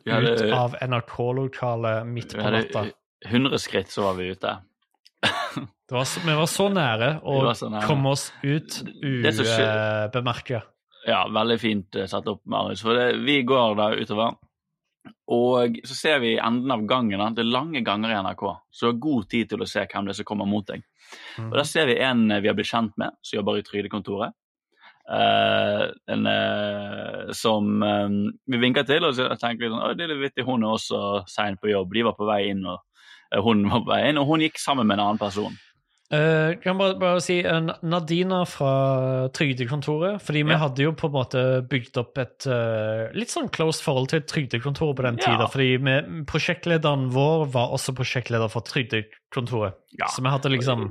hadde- 0.08 0.34
ut 0.38 0.56
av 0.56 0.78
NRK-lokalet 0.82 2.08
midt 2.08 2.38
på 2.38 2.48
natta? 2.54 2.88
100 3.28 3.60
skritt, 3.60 3.92
så 3.92 4.06
var 4.08 4.18
vi 4.20 4.32
ute. 4.32 4.56
Var 5.90 6.04
så, 6.04 6.22
vi 6.26 6.34
var 6.36 6.50
så 6.52 6.68
nære 6.70 7.12
å 7.24 7.38
komme 7.88 8.12
oss 8.14 8.30
ut 8.44 8.82
ubemerka. 9.02 10.62
Ja, 11.08 11.22
veldig 11.32 11.56
fint 11.62 11.96
eh, 11.96 12.08
satt 12.12 12.28
opp, 12.28 12.42
Marius. 12.52 12.84
For 12.84 12.98
det, 12.98 13.22
vi 13.24 13.40
går 13.48 13.78
da 13.80 13.88
utover, 13.96 14.36
og 15.32 15.78
så 15.88 15.96
ser 15.96 16.20
vi 16.24 16.34
enden 16.36 16.72
av 16.76 16.84
gangen. 16.90 17.20
da, 17.20 17.30
Det 17.32 17.46
er 17.46 17.52
lange 17.54 17.82
ganger 17.88 18.12
i 18.12 18.20
NRK, 18.26 18.44
så 18.72 18.86
du 18.86 18.90
har 18.92 19.00
god 19.08 19.30
tid 19.32 19.54
til 19.54 19.64
å 19.64 19.70
se 19.70 19.86
hvem 19.88 20.10
det 20.10 20.16
er 20.16 20.20
som 20.20 20.28
kommer 20.28 20.50
mot 20.50 20.68
deg. 20.68 20.84
Mm. 21.40 21.48
Og 21.50 21.56
Der 21.62 21.70
ser 21.70 21.88
vi 21.88 21.96
en 22.04 22.28
eh, 22.32 22.42
vi 22.44 22.52
har 22.52 22.58
blitt 22.60 22.72
kjent 22.72 22.98
med, 23.00 23.16
som 23.24 23.40
jobber 23.40 23.62
i 23.62 23.66
Trygdekontoret. 23.68 24.36
Eh, 25.08 25.84
en 26.14 26.26
eh, 26.28 27.32
som 27.32 27.84
eh, 27.84 28.10
vi 28.46 28.58
vinka 28.60 28.84
til, 28.84 29.08
og 29.08 29.16
tenker 29.40 29.64
vi 29.64 29.70
sånn 29.72 29.86
Å, 29.86 29.94
det 29.96 30.04
er 30.04 30.12
litt 30.12 30.26
vittig, 30.26 30.44
hun 30.48 30.66
er 30.68 30.76
også 30.76 31.00
sein 31.32 31.56
på 31.62 31.72
jobb. 31.72 31.96
De 31.96 32.04
var 32.10 32.18
på 32.18 32.28
vei 32.28 32.42
inn, 32.52 32.66
og 32.68 33.44
hun 33.46 33.64
var 33.72 33.86
på 33.86 33.94
vei 33.94 34.02
inn, 34.10 34.20
og 34.20 34.28
hun 34.32 34.44
gikk 34.44 34.60
sammen 34.60 34.90
med 34.90 35.00
en 35.00 35.06
annen 35.06 35.22
person. 35.22 35.56
Uh, 36.08 36.54
kan 36.64 36.78
bare, 36.80 36.94
bare 36.96 37.20
si 37.20 37.42
uh, 37.44 37.58
Nadina 37.84 38.46
fra 38.48 39.28
Trygdekontoret. 39.36 40.22
Fordi 40.24 40.44
vi 40.48 40.54
Ja. 40.54 40.58
hadde 40.62 40.84
jo 40.86 40.94
på 40.96 41.10
en 41.10 41.12
måte 41.18 41.42
bygd 41.68 41.98
opp 42.00 42.18
et 42.18 42.48
uh, 42.48 43.12
litt 43.14 43.28
sånn 43.34 43.50
close 43.52 43.84
forhold 43.84 44.08
til 44.14 44.22
Trygdekontoret 44.24 44.96
på 44.96 45.04
den 45.04 45.18
Ja. 45.20 45.26
tida. 45.26 45.50
Fordi 45.52 45.78
vi, 45.84 46.24
prosjektlederen 46.24 47.10
vår 47.12 47.48
var 47.52 47.74
også 47.76 47.92
prosjektleder 47.98 48.48
for 48.50 48.62
Trygdekontoret. 48.64 49.76
Ja. 50.00 50.08
Så 50.08 50.24
vi 50.24 50.30
hadde 50.32 50.50
liksom 50.54 50.88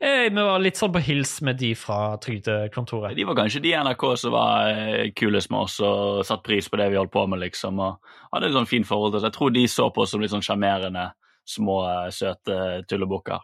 eh, 0.00 0.26
Vi 0.30 0.34
var 0.34 0.58
litt 0.58 0.74
sånn 0.80 0.92
på 0.92 0.98
hils 1.02 1.40
med 1.42 1.58
de 1.58 1.74
fra 1.78 2.16
Trygdekontoret. 2.18 3.14
De 3.14 3.24
var 3.24 3.34
kanskje 3.38 3.62
de 3.62 3.70
i 3.70 3.76
NRK 3.78 4.16
som 4.18 4.32
var 4.32 4.70
eh, 4.74 5.10
kulest 5.14 5.50
med 5.50 5.60
oss 5.60 5.78
og 5.80 6.24
satte 6.26 6.42
pris 6.42 6.66
på 6.68 6.76
det 6.80 6.90
vi 6.90 6.96
holdt 6.98 7.12
på 7.14 7.26
med, 7.28 7.38
liksom. 7.38 7.78
Og 7.78 7.98
hadde 8.32 8.50
et 8.50 8.56
sånn 8.58 8.66
fint 8.66 8.86
forhold 8.86 9.12
til 9.14 9.18
oss. 9.22 9.28
Jeg 9.30 9.38
tror 9.38 9.54
de 9.54 9.66
så 9.70 9.90
på 9.94 10.02
oss 10.02 10.10
som 10.10 10.20
litt 10.20 10.34
sånn 10.34 10.42
sjarmerende, 10.42 11.12
små, 11.46 11.84
eh, 11.86 12.10
søte 12.10 12.82
tullebukker. 12.90 13.38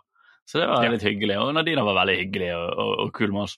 Så 0.53 0.61
det 0.61 0.69
var 0.69 0.85
litt 0.93 1.07
hyggelig. 1.07 1.39
Og 1.41 1.55
Nadina 1.57 1.85
var 1.87 1.97
veldig 2.03 2.19
hyggelig 2.19 2.51
og, 2.53 2.67
og, 2.77 2.91
og 3.07 3.13
kul 3.17 3.31
med 3.33 3.47
oss. 3.47 3.57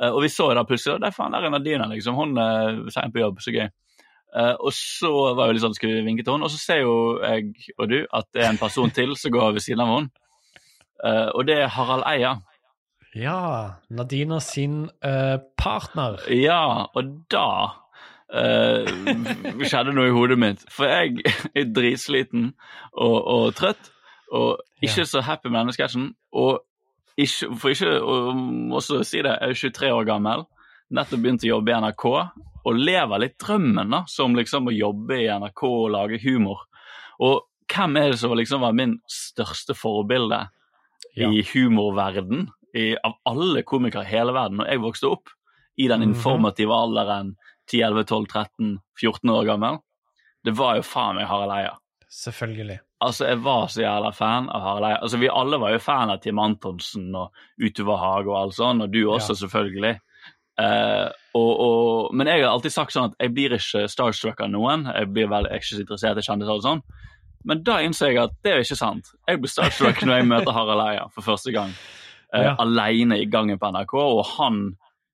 Eh, 0.00 0.10
og 0.10 0.24
vi 0.24 0.30
så 0.32 0.48
da 0.56 0.64
plutselig 0.66 0.98
er 0.98 1.14
faen, 1.14 1.36
der 1.36 1.46
er 1.46 1.54
Nadina, 1.54 1.86
liksom. 1.92 2.18
Hun 2.18 2.34
er 2.42 2.80
sein 2.90 3.14
på 3.14 3.22
jobb, 3.22 3.38
så 3.44 3.54
gøy. 3.54 3.68
Eh, 4.32 4.54
og 4.58 4.72
så 4.74 5.12
var 5.36 5.48
jo 5.48 5.56
litt 5.56 5.64
sånn, 5.64 5.76
skulle 5.76 6.00
vi 6.00 6.06
vinke 6.08 6.24
til 6.24 6.34
henne, 6.34 6.48
og 6.48 6.54
så 6.54 6.58
ser 6.58 6.82
jo 6.82 6.96
jeg 7.20 7.52
og 7.76 7.92
du 7.92 7.98
at 8.08 8.26
det 8.34 8.42
er 8.42 8.50
en 8.50 8.60
person 8.60 8.90
til 8.94 9.14
som 9.20 9.34
går 9.34 9.54
ved 9.58 9.64
siden 9.64 9.84
av 9.84 9.92
henne. 9.92 10.10
Eh, 11.02 11.28
og 11.30 11.46
det 11.46 11.60
er 11.60 11.72
Harald 11.76 12.06
Eia. 12.08 12.40
Ja. 13.14 13.78
Nadina 13.92 14.40
sin 14.40 14.86
uh, 15.04 15.36
partner. 15.60 16.16
Ja, 16.32 16.88
og 16.96 17.10
da 17.28 17.48
uh, 18.32 18.88
skjedde 19.60 19.92
noe 19.92 20.08
i 20.08 20.14
hodet 20.16 20.38
mitt. 20.40 20.62
For 20.72 20.88
jeg 20.88 21.20
er 21.58 21.68
dritsliten 21.76 22.54
og, 22.94 23.18
og 23.20 23.50
trøtt, 23.58 23.92
og 24.32 24.60
ikke 24.82 25.04
så 25.06 25.20
happy 25.22 25.50
med 25.50 25.60
denne 25.60 25.74
sketsjen. 25.76 26.06
Og 26.32 26.60
ikke, 27.20 27.50
for 27.60 27.74
ikke 27.74 27.90
å 28.00 28.16
også 28.78 29.02
si 29.04 29.20
det, 29.22 29.34
jeg 29.40 29.50
er 29.50 29.60
23 29.60 29.90
år 29.92 30.06
gammel, 30.08 30.46
nettopp 30.92 31.20
begynt 31.24 31.44
å 31.44 31.50
jobbe 31.52 31.72
i 31.72 31.76
NRK, 31.82 32.06
og 32.64 32.78
lever 32.78 33.18
litt 33.24 33.36
drømmen 33.42 33.90
da, 33.92 34.04
som 34.08 34.34
liksom 34.38 34.68
å 34.70 34.74
jobbe 34.76 35.18
i 35.20 35.28
NRK 35.28 35.62
og 35.68 35.90
lage 35.92 36.20
humor. 36.24 36.64
Og 37.20 37.42
hvem 37.72 37.96
er 38.00 38.10
det 38.12 38.18
som 38.20 38.32
liksom 38.36 38.60
var 38.64 38.72
min 38.76 38.98
største 39.10 39.74
forbilde 39.76 40.48
Ja. 41.16 41.28
i 41.28 41.42
humorverden 41.42 42.46
i, 42.74 42.94
av 43.04 43.16
alle 43.26 43.62
komikere 43.68 44.04
i 44.06 44.12
hele 44.14 44.32
verden 44.32 44.56
når 44.60 44.68
jeg 44.70 44.80
vokste 44.80 45.10
opp 45.10 45.28
i 45.76 45.88
den 45.88 46.00
Mhm. 46.00 46.14
informative 46.14 46.70
alderen 46.72 47.34
10, 47.68 47.82
11, 47.82 48.04
12, 48.06 48.26
13, 48.28 48.78
14 48.96 49.30
år 49.30 49.44
gammel? 49.44 49.78
Det 50.44 50.54
var 50.56 50.76
jo 50.76 50.82
faen 50.82 51.16
meg 51.16 51.26
Harald 51.28 51.52
Eia. 51.52 51.74
Selvfølgelig. 52.12 52.78
Altså, 53.00 53.24
jeg 53.30 53.38
var 53.44 53.66
så 53.72 53.80
jævla 53.82 54.10
fan 54.14 54.48
av 54.52 54.60
Harald. 54.66 54.98
Altså, 55.02 55.18
vi 55.18 55.30
alle 55.32 55.58
var 55.62 55.72
jo 55.72 55.78
fan 55.80 56.10
av 56.12 56.18
Tim 56.20 56.38
Antonsen 56.42 57.06
og 57.16 57.32
Utover 57.64 57.96
Hage 58.02 58.28
og 58.28 58.36
alt 58.42 58.56
sånt, 58.58 58.84
og 58.84 58.92
du 58.92 59.00
også, 59.08 59.32
Ja. 59.32 59.38
selvfølgelig. 59.42 59.94
Uh, 60.60 61.08
og, 61.34 61.52
og, 61.64 62.14
men 62.14 62.28
jeg 62.28 62.42
har 62.44 62.50
alltid 62.52 62.74
sagt 62.74 62.92
sånn 62.92 63.08
at 63.08 63.14
jeg 63.24 63.32
blir 63.32 63.54
ikke 63.56 63.86
starstruck 63.88 64.42
av 64.44 64.50
noen. 64.52 64.84
Jeg 64.92 65.08
blir 65.14 65.30
vel 65.32 65.48
ikke 65.48 65.70
så 65.70 65.80
interessert 65.80 66.20
i 66.20 66.26
kjendiser 66.26 66.52
og 66.58 66.62
sånn. 66.66 66.82
Men 67.48 67.62
da 67.64 67.78
innser 67.82 68.12
jeg 68.12 68.20
at 68.22 68.36
det 68.44 68.52
er 68.52 68.60
jo 68.60 68.66
ikke 68.68 68.76
sant. 68.82 69.08
Jeg 69.26 69.40
blir 69.40 69.50
starstruck 69.50 70.04
når 70.04 70.20
jeg 70.20 70.28
møter 70.28 70.52
Harald 70.54 70.84
Eia 70.84 71.08
for 71.16 71.24
første 71.32 71.54
gang. 71.56 71.72
Uh, 72.28 72.42
Ja. 72.44 72.54
Alene 72.60 73.18
i 73.20 73.26
gangen 73.32 73.58
på 73.58 73.72
NRK, 73.72 73.94
og 73.96 74.22
han 74.36 74.60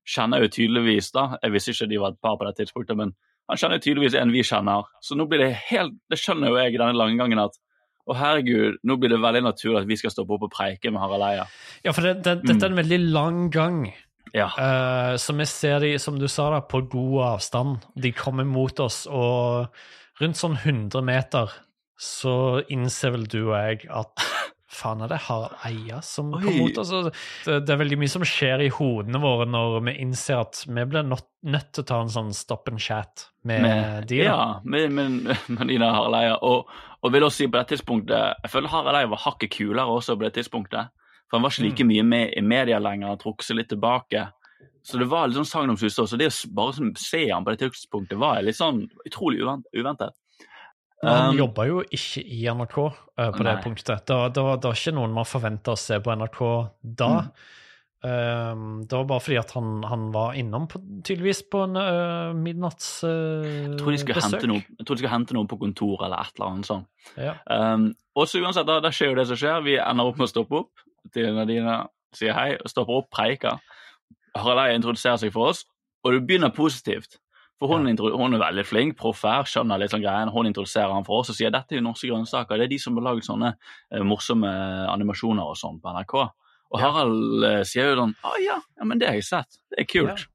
kjenner 0.09 0.41
jo 0.43 0.49
tydeligvis 0.49 1.11
da 1.13 1.37
Jeg 1.43 1.53
visste 1.53 1.73
ikke 1.75 1.89
de 1.91 1.99
var 2.01 2.13
et 2.15 2.21
par 2.23 2.37
på 2.39 2.47
det 2.47 2.57
tidspunktet, 2.59 2.97
men 2.97 3.15
han 3.49 3.61
kjenner 3.61 3.81
tydeligvis 3.81 4.17
en 4.21 4.33
vi 4.35 4.45
kjenner. 4.45 4.89
Så 5.05 5.17
nå 5.17 5.25
blir 5.29 5.41
det 5.41 5.55
helt 5.71 5.97
Det 6.11 6.19
skjønner 6.21 6.53
jo 6.53 6.59
jeg 6.61 6.75
i 6.75 6.81
denne 6.81 6.97
lange 6.99 7.17
gangen 7.21 7.41
at 7.47 7.57
å 8.09 8.15
herregud, 8.17 8.79
nå 8.89 8.97
blir 8.97 9.13
det 9.13 9.21
veldig 9.21 9.43
naturlig 9.45 9.83
at 9.83 9.89
vi 9.89 9.97
skal 10.01 10.13
stoppe 10.15 10.33
opp 10.37 10.47
og 10.47 10.53
preike 10.55 10.89
med 10.89 11.03
Harald 11.03 11.27
Eia. 11.27 11.43
Ja, 11.85 11.93
for 11.93 12.07
det, 12.07 12.23
det, 12.25 12.39
dette 12.49 12.65
er 12.65 12.73
en 12.73 12.79
veldig 12.79 12.99
lang 13.13 13.41
gang. 13.53 13.83
Ja. 14.33 14.49
Uh, 14.57 15.15
så 15.21 15.35
vi 15.37 15.45
ser 15.49 15.85
de, 15.85 15.91
som 16.01 16.17
du 16.17 16.25
sa, 16.29 16.49
da, 16.55 16.63
på 16.65 16.81
god 16.89 17.19
avstand. 17.35 17.85
De 18.01 18.13
kommer 18.17 18.49
mot 18.49 18.81
oss, 18.81 19.03
og 19.13 19.69
rundt 20.23 20.41
sånn 20.41 20.57
100 20.57 21.05
meter 21.05 21.53
så 21.99 22.63
innser 22.71 23.13
vel 23.17 23.27
du 23.29 23.41
og 23.43 23.57
jeg 23.59 23.89
at 23.91 24.25
faen, 24.69 25.03
er 25.03 25.11
det 25.13 25.21
Harald 25.27 25.57
Eia 25.67 26.01
som 26.05 26.33
Oi. 26.35 26.43
kommer 26.43 26.67
mot 26.67 26.81
oss? 26.83 26.93
Og 26.93 27.09
Det, 27.47 27.73
er 27.73 27.81
veldig 27.81 27.99
mye 28.01 28.13
som 28.13 28.25
skjer 28.27 28.65
i 28.67 28.71
hodene 28.73 29.21
våre 29.23 29.47
når 29.49 29.81
vi 29.89 29.97
innser 30.05 30.43
at 30.43 30.63
vi 30.67 30.85
blir 30.85 31.07
nødt, 31.09 31.27
til 31.73 31.85
å 31.85 31.89
ta 31.89 32.01
en 32.03 32.13
sånn 32.13 32.31
stop 32.37 32.69
and 32.69 32.83
chat 32.83 33.29
med, 33.49 33.63
med, 33.65 34.07
de. 34.11 34.21
da. 34.23 34.29
ja, 34.29 34.39
med, 34.65 34.93
med, 34.93 35.33
med 35.55 35.65
de 35.71 35.79
der 35.81 35.95
Harald 35.95 36.19
Eia. 36.21 36.39
Og, 36.45 36.71
og 36.99 37.15
vil 37.15 37.29
også 37.29 37.45
si 37.45 37.49
på 37.49 37.61
det 37.61 37.69
tidspunktet 37.73 38.43
Jeg 38.43 38.53
føler 38.53 38.73
Harald 38.73 39.01
Eia 39.01 39.13
var 39.13 39.25
hakket 39.25 39.55
kulere 39.57 39.99
også 39.99 40.19
på 40.19 40.27
det 40.27 40.35
tidspunktet. 40.41 40.95
For 41.29 41.37
han 41.37 41.45
var 41.45 41.53
ikke 41.53 41.69
like 41.69 41.85
mye 41.89 42.05
med 42.09 42.35
i 42.37 42.43
media 42.45 42.79
lenger, 42.81 43.13
han 43.13 43.21
trukket 43.21 43.51
seg 43.51 43.59
litt 43.61 43.69
tilbake. 43.73 44.29
Så 44.89 44.97
det 45.01 45.09
var 45.11 45.29
litt 45.29 45.37
sånn 45.37 45.49
sagnomsust 45.49 46.01
også. 46.01 46.17
Det 46.17 46.31
å 46.31 46.37
bare 46.57 46.77
sånn, 46.79 46.95
se 46.97 47.27
han 47.29 47.45
på 47.45 47.53
det 47.53 47.67
tidspunktet 47.67 48.21
var 48.21 48.41
litt 48.45 48.57
sånn 48.57 48.87
utrolig 49.05 49.43
uventet. 49.45 50.17
Men 51.03 51.15
han 51.15 51.31
Um, 51.31 51.39
jobba 51.39 51.69
jo 51.69 51.83
ikke 51.95 52.25
i 52.25 52.41
NRK 52.51 52.77
uh, 52.83 53.29
på 53.31 53.45
det 53.47 53.55
punktet. 53.63 54.03
Det 54.09 54.17
det, 54.35 54.43
var, 54.43 54.59
det 54.59 54.67
var 54.67 54.81
ikke 54.81 54.97
noen 54.97 55.15
man 55.15 55.29
forventa 55.29 55.77
å 55.77 55.79
se 55.79 56.01
på 56.03 56.17
NRK 56.19 56.41
da. 56.83 57.11
Mm. 57.23 57.55
Um, 57.99 58.65
det 58.87 58.95
var 58.95 59.07
bare 59.11 59.23
fordi 59.23 59.39
at 59.41 59.53
han, 59.57 59.71
han 59.87 60.09
var 60.15 60.37
innom 60.39 60.67
på, 60.71 60.81
tydeligvis 61.07 61.45
på 61.51 61.65
en 61.67 61.79
uh, 61.79 62.35
midnattsbesøk. 62.35 64.47
Noe, 64.51 64.63
jeg 64.63 64.87
tror 64.87 64.99
de 64.99 65.03
skulle 65.03 65.15
hente 65.15 65.39
noe 65.39 65.51
på 65.51 65.59
kontoret 65.63 66.07
eller 66.07 66.27
et 66.27 66.39
eller 66.39 66.51
annet 66.51 66.71
sånt. 66.71 66.91
Ja. 67.15 67.37
Um, 67.47 67.91
og 68.19 68.31
så 68.31 68.43
uansett, 68.43 68.67
da, 68.71 68.81
da 68.83 68.93
skjer 68.95 69.13
jo 69.13 69.19
det 69.19 69.27
som 69.31 69.39
skjer. 69.39 69.63
Vi 69.67 69.79
ender 69.83 70.11
opp 70.11 70.19
med 70.19 70.29
å 70.29 70.35
stoppe 70.35 70.63
opp 70.63 70.87
til 71.15 71.31
Nadine 71.35 71.81
sier 72.17 72.37
hei, 72.37 72.53
stopper 72.69 73.03
opp, 73.03 73.11
preiker. 73.15 73.59
Harald 74.39 74.63
Eia 74.63 74.79
introduserer 74.79 75.21
seg 75.21 75.33
for 75.35 75.53
oss, 75.53 75.65
og 76.05 76.15
det 76.15 76.25
begynner 76.29 76.55
positivt. 76.55 77.19
For 77.59 77.67
hun, 77.73 77.89
Ja. 77.89 77.95
hun 78.17 78.35
er 78.35 78.39
veldig 78.39 78.65
flink, 78.67 78.97
proff 78.97 79.23
her, 79.27 79.43
skjønner 79.43 79.79
litt 79.81 79.91
sånn 79.91 80.03
greien. 80.05 80.31
Hun 80.31 80.47
introduserer 80.47 80.93
han 80.95 81.05
for 81.05 81.21
oss 81.21 81.31
og 81.31 81.35
sier 81.37 81.51
dette 81.51 81.75
er 81.75 81.81
jo 81.81 81.87
norske 81.89 82.07
grønnsaker. 82.07 82.57
Det 82.57 82.69
er 82.69 82.69
de 82.75 82.79
som 82.79 82.95
har 82.97 83.03
laget 83.09 83.27
sånne 83.27 83.55
eh, 83.93 84.03
morsomme 84.07 84.53
animasjoner 84.93 85.43
og 85.43 85.57
sånn 85.59 85.81
på 85.83 85.91
NRK. 85.97 86.15
Og 86.71 86.79
Ja. 86.79 86.85
Harald 86.91 87.45
eh, 87.45 87.63
sier 87.65 87.91
jo 87.91 87.97
sånn 88.03 88.15
Å 88.23 88.35
ja, 88.45 88.59
ja, 88.79 88.85
men 88.85 88.99
det 89.01 89.09
har 89.09 89.15
jeg 89.19 89.25
sett. 89.25 89.59
Det 89.73 89.81
er 89.83 89.89
kult. 89.91 90.27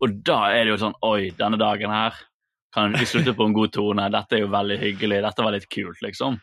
Og 0.00 0.22
da 0.24 0.46
er 0.54 0.64
det 0.64 0.72
jo 0.72 0.80
sånn 0.86 0.94
Oi, 1.04 1.30
denne 1.36 1.58
dagen 1.60 1.90
her 1.92 2.14
kan 2.72 2.92
vi 2.94 3.04
slutte 3.04 3.34
på 3.36 3.44
en 3.44 3.52
god 3.52 3.72
tone. 3.74 4.04
Dette 4.14 4.36
er 4.38 4.44
jo 4.44 4.48
veldig 4.52 4.78
hyggelig. 4.78 5.20
Dette 5.24 5.42
var 5.42 5.52
litt 5.52 5.68
kult, 5.68 5.98
liksom. 6.06 6.40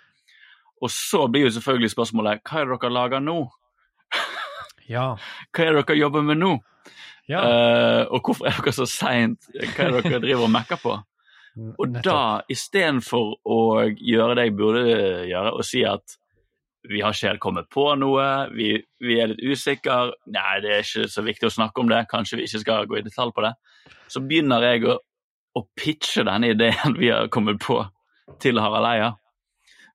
Og 0.83 0.89
så 0.91 1.23
blir 1.31 1.47
jo 1.47 1.53
selvfølgelig 1.55 1.89
spørsmålet 1.95 2.43
hva 2.43 2.59
er 2.61 2.65
det 2.67 2.77
dere 2.83 2.91
lager 2.93 3.23
nå? 3.23 3.37
ja. 4.87 5.15
Hva 5.55 5.63
er 5.65 5.73
det 5.79 5.85
dere 5.87 5.97
jobber 6.03 6.21
med 6.27 6.37
nå? 6.37 6.51
Ja. 7.27 7.41
Uh, 7.43 8.03
og 8.15 8.23
hvorfor 8.23 8.47
er 8.47 8.55
dere 8.57 8.73
så 8.75 8.87
seint? 8.89 9.49
Hva 9.51 9.87
er 9.87 9.97
det 9.97 10.03
dere 10.07 10.23
driver 10.23 10.47
og 10.47 10.53
mekker 10.53 10.81
på? 10.83 10.95
Og 11.57 11.87
Nettopp. 11.89 12.03
da, 12.05 12.19
istedenfor 12.53 13.31
å 13.49 13.61
gjøre 13.89 14.35
det 14.37 14.43
jeg 14.45 14.55
burde 14.59 14.81
gjøre, 15.25 15.53
og 15.57 15.65
si 15.65 15.81
at 15.89 16.13
vi 16.87 17.01
har 17.01 17.15
ikke 17.15 17.31
helt 17.31 17.41
kommet 17.41 17.69
på 17.73 17.87
noe, 17.99 18.25
vi, 18.53 18.69
vi 19.03 19.17
er 19.19 19.31
litt 19.31 19.41
usikre, 19.41 20.11
nei, 20.29 20.59
det 20.63 20.73
er 20.75 20.85
ikke 20.85 21.07
så 21.11 21.23
viktig 21.25 21.49
å 21.49 21.55
snakke 21.57 21.83
om 21.83 21.89
det, 21.91 22.03
kanskje 22.11 22.39
vi 22.39 22.45
ikke 22.47 22.61
skal 22.61 22.87
gå 22.89 22.99
i 22.99 23.05
detalj 23.07 23.33
på 23.35 23.43
det, 23.47 23.53
så 24.05 24.21
begynner 24.23 24.67
jeg 24.69 24.85
å, 24.87 24.97
å 25.57 25.63
pitche 25.77 26.27
denne 26.27 26.53
ideen 26.53 26.97
vi 26.99 27.09
har 27.11 27.31
kommet 27.33 27.59
på 27.63 27.81
til 28.43 28.61
Harald 28.61 28.87
Eia. 28.91 29.11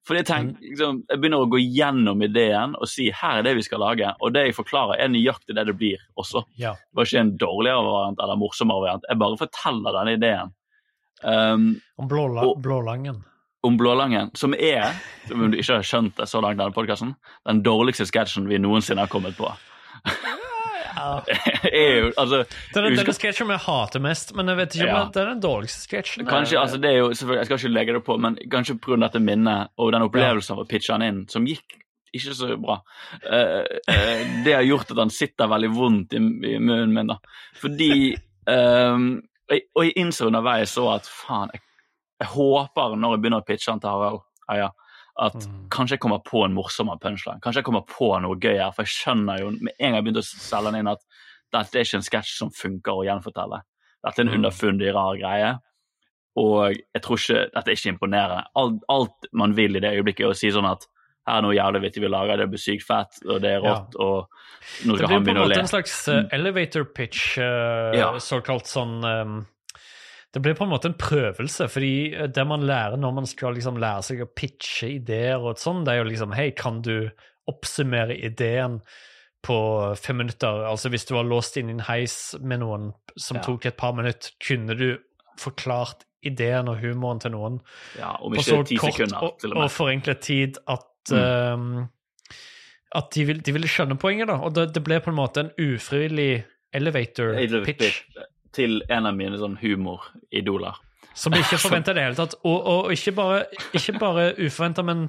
For 0.05 0.19
jeg, 0.19 0.27
tenk, 0.27 0.57
liksom, 0.61 0.97
jeg 1.09 1.21
begynner 1.23 1.45
å 1.45 1.51
gå 1.53 1.61
gjennom 1.63 2.23
ideen 2.27 2.73
og 2.75 2.89
si 2.91 3.05
her 3.15 3.39
er 3.39 3.45
det 3.47 3.53
vi 3.55 3.63
skal 3.63 3.79
lage, 3.85 4.09
og 4.19 4.33
det 4.35 4.49
jeg 4.49 4.57
forklarer 4.57 4.99
er 4.99 5.09
nøyaktig 5.13 5.55
det 5.55 5.63
det 5.69 5.77
blir 5.79 6.01
også. 6.19 6.43
Ja. 6.59 6.73
Det 6.75 6.99
var 6.99 7.07
ikke 7.07 7.21
en 7.23 7.37
dårligere 7.39 7.85
variant 7.87 8.19
eller 8.25 8.41
morsommere 8.41 8.83
variant, 8.83 9.07
jeg 9.09 9.21
bare 9.23 9.39
forteller 9.45 9.99
denne 10.01 10.17
ideen. 10.19 10.51
Um, 11.23 11.69
Om 12.03 12.09
blåla, 12.11 12.43
Og- 12.49 12.59
Blålangen. 12.63 13.23
om 13.63 13.77
Blålangen, 13.79 14.33
som 14.35 14.55
er, 14.59 14.91
om 15.31 15.51
du 15.53 15.57
ikke 15.57 15.77
har 15.77 15.87
skjønt 15.87 16.17
det 16.17 16.27
så 16.27 16.41
langt 16.43 16.59
i 16.59 16.65
denne 16.65 16.75
podkasten, 16.75 17.15
den 17.47 17.63
dårligste 17.63 18.09
sketsjen 18.11 18.49
vi 18.51 18.59
noensinne 18.59 18.99
har 19.07 19.13
kommet 19.13 19.37
på. 19.39 19.47
Ja. 21.23 21.25
er 21.73 21.99
jo, 21.99 22.13
altså, 22.17 22.43
Det 22.73 22.77
er 22.81 22.89
den 23.05 23.15
sketsjen 23.17 23.51
jeg 23.51 23.63
hater 23.67 24.01
mest, 24.05 24.35
men 24.39 24.47
jeg 24.53 24.57
vet 24.61 24.75
ikke 24.79 24.87
Ja. 24.89 25.03
om 25.03 25.11
det 25.13 25.23
er 25.23 25.31
den 25.33 25.41
dårligste 25.43 25.85
sketsjen. 25.89 26.27
Kanskje, 26.29 26.59
altså 26.61 26.79
det 26.81 26.91
er 26.91 26.99
jo, 27.01 27.09
Jeg 27.11 27.47
skal 27.49 27.59
ikke 27.59 27.73
legge 27.75 27.93
det 27.99 28.05
på, 28.07 28.19
men 28.21 28.37
kanskje 28.53 28.79
pga. 28.81 28.97
dette 29.07 29.21
minnet 29.23 29.71
og 29.79 29.93
den 29.93 30.03
opplevelsen 30.07 30.55
av 30.57 30.63
å 30.65 30.69
pitche 30.69 30.93
han 30.95 31.03
inn, 31.03 31.23
som 31.29 31.47
gikk 31.47 31.79
ikke 32.15 32.35
så 32.37 32.57
bra, 32.61 32.75
Uh, 33.25 33.65
uh, 33.89 34.23
det 34.45 34.53
har 34.53 34.63
gjort 34.69 34.91
at 34.93 34.99
han 35.01 35.11
sitter 35.11 35.49
veldig 35.49 35.71
vondt 35.73 36.13
i, 36.13 36.21
i 36.21 36.59
munnen 36.61 36.93
min. 36.93 37.07
da. 37.09 37.17
Fordi 37.57 38.15
um, 38.47 39.23
jeg- 39.49 39.65
og 39.75 39.85
jeg 39.87 39.95
innså 39.97 40.27
underveis 40.29 40.75
så 40.77 40.91
at 40.95 41.09
faen, 41.09 41.49
jeg, 41.55 41.63
jeg 42.21 42.29
håper 42.35 42.97
når 43.01 43.15
jeg 43.17 43.23
begynner 43.23 43.41
å 43.41 43.47
pitche 43.49 43.71
han 43.73 43.81
til 43.81 43.89
Harald 43.91 44.21
Eia, 44.53 44.69
at 45.19 45.35
Mm. 45.35 45.69
kanskje 45.69 45.91
jeg 45.97 46.01
kommer 46.01 46.23
på 46.25 46.45
en 46.45 46.55
morsommere 46.55 46.99
punchline. 47.01 47.41
Kanskje 47.41 47.57
jeg 47.61 47.65
kommer 47.65 47.83
på 47.87 48.21
noe 48.23 48.37
gøy 48.37 48.57
her. 48.59 48.73
For 48.73 48.83
jeg 48.83 48.95
skjønner 48.97 49.39
jo 49.41 49.51
med 49.51 49.73
en 49.79 49.93
gang 49.93 49.95
jeg 49.95 50.05
begynte 50.05 50.25
å 50.25 50.31
selge 50.41 50.73
den 50.73 50.81
inn, 50.81 50.89
at 50.89 51.01
dette 51.53 51.77
er 51.77 51.85
ikke 51.85 51.95
en 52.01 52.03
sketsj 52.09 52.37
som 52.39 52.51
funker 52.51 52.93
å 52.93 53.05
gjenfortelle. 53.05 53.61
Dette 54.05 54.19
er 54.19 54.23
en 54.25 54.29
Mm. 54.33 54.45
underfundig, 54.45 54.93
rar 54.95 55.17
greie. 55.17 55.59
Og 56.37 56.73
jeg 56.95 57.03
tror 57.03 57.17
ikke, 57.19 57.51
dette 57.53 57.69
er 57.69 57.77
ikke 57.77 57.93
imponerende. 57.99 58.45
Alt, 58.57 58.81
alt 58.89 59.27
man 59.35 59.53
vil 59.55 59.77
i 59.77 59.81
det 59.81 59.93
øyeblikket, 59.93 60.25
er 60.25 60.31
å 60.33 60.37
si 60.37 60.49
sånn 60.49 60.71
at 60.71 60.87
her 61.29 61.39
er 61.39 61.43
noe 61.43 61.55
jævlig 61.55 61.83
vittig 61.83 62.01
vi 62.01 62.09
lager, 62.09 62.37
det 62.39 62.49
blir 62.51 62.59
sykt 62.59 62.83
fett, 62.87 63.21
og 63.29 63.43
det 63.43 63.51
er 63.51 63.61
Ja. 63.63 63.75
rått, 63.75 63.95
og 64.01 64.27
nå 64.85 64.97
skal 64.97 65.09
han 65.09 65.25
begynne 65.25 65.45
å 65.45 65.49
le. 65.49 65.55
Det 65.55 65.55
blir 65.55 65.61
på 65.61 65.61
en 65.61 65.83
slags 65.83 66.09
eh, 66.09 66.29
elevator 66.33 66.85
pitch, 66.85 67.39
uh, 67.39 67.93
Ja. 67.95 68.13
såkalt 68.15 68.65
sånn 68.67 69.05
eh, 69.05 69.45
Det 70.33 70.41
blir 70.41 70.55
på 70.57 70.65
en 70.65 70.71
måte 70.73 70.89
en 70.89 70.97
prøvelse, 70.97 71.67
fordi 71.69 71.95
eh, 72.15 72.29
det 72.33 72.45
man 72.49 72.65
lærer 72.69 72.97
når 73.01 73.13
man 73.21 73.27
skal 73.29 73.55
liksom 73.59 73.77
lære 73.83 74.03
seg 74.07 74.23
å 74.25 74.31
pitche 74.33 74.89
ideer 74.97 75.43
og 75.43 75.59
sånn, 75.61 75.85
det 75.85 75.93
er 75.95 76.03
jo 76.03 76.09
liksom 76.11 76.33
Hei, 76.37 76.51
kan 76.57 76.81
du 76.85 77.11
oppsummere 77.51 78.17
ideen 78.17 78.79
på 79.45 79.57
fem 79.99 80.17
minutter? 80.23 80.63
Altså 80.71 80.89
hvis 80.93 81.05
du 81.09 81.15
var 81.17 81.27
låst 81.29 81.57
inn 81.61 81.69
i 81.69 81.75
en 81.77 81.85
heis 81.89 82.35
med 82.41 82.63
noen 82.63 82.93
som 83.17 83.37
Ja. 83.41 83.43
tok 83.43 83.67
et 83.67 83.77
par 83.77 83.93
minutter, 83.99 84.31
kunne 84.41 84.77
du 84.79 84.99
forklart 85.41 86.07
ideen 86.23 86.69
og 86.71 86.79
humoren 86.79 87.19
til 87.21 87.33
noen 87.35 87.61
Ja, 87.99 88.15
om 88.23 88.33
på 88.33 88.45
så 88.47 88.61
kort 88.63 88.69
sekunder, 88.95 89.19
og, 89.27 89.43
og 89.57 89.71
forenklet 89.71 90.21
tid 90.21 90.59
at 90.69 90.89
Mm. 91.11 91.19
um, 91.19 91.89
at 92.95 93.09
de, 93.11 93.25
vil, 93.27 93.41
de 93.43 93.53
ville 93.57 93.67
skjønne 93.67 93.97
poenget, 93.99 94.29
da. 94.29 94.37
Og 94.39 94.53
det, 94.55 94.69
det 94.77 94.85
ble 94.87 95.01
på 95.03 95.11
en 95.11 95.17
måte 95.17 95.41
en 95.43 95.49
ufrivillig 95.59 96.45
elevator 96.73 97.33
pitch. 97.67 98.05
Til 98.53 98.83
en 98.93 99.09
av 99.09 99.17
mine 99.17 99.39
sånn 99.41 99.59
humoridoler. 99.63 100.79
Som 101.15 101.35
ikke 101.37 101.59
forventa 101.65 101.93
i 101.93 101.99
det 101.99 102.07
hele 102.07 102.19
tatt. 102.19 102.37
Og, 102.45 102.59
og 102.69 102.93
ikke 102.95 103.15
bare, 103.17 103.43
ikke 103.77 103.97
bare 104.01 104.31
uforventa, 104.39 104.85
men 104.87 105.09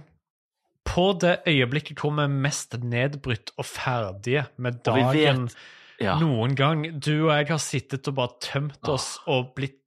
på 0.88 1.06
det 1.21 1.38
øyeblikket 1.47 2.01
hvor 2.03 2.12
vi 2.17 2.25
er 2.25 2.34
mest 2.43 2.75
nedbrutt 2.84 3.53
og 3.58 3.65
ferdige 3.69 4.47
med 4.58 4.82
dagen 4.86 5.47
vet 5.47 5.56
Ja. 6.03 6.17
noen 6.19 6.56
gang. 6.60 6.82
Du 6.99 7.29
og 7.29 7.32
jeg 7.38 7.47
har 7.53 7.62
sittet 7.63 8.08
og 8.12 8.17
bare 8.17 8.36
tømt 8.43 8.89
oss 8.91 9.13
og 9.27 9.53
blitt 9.56 9.79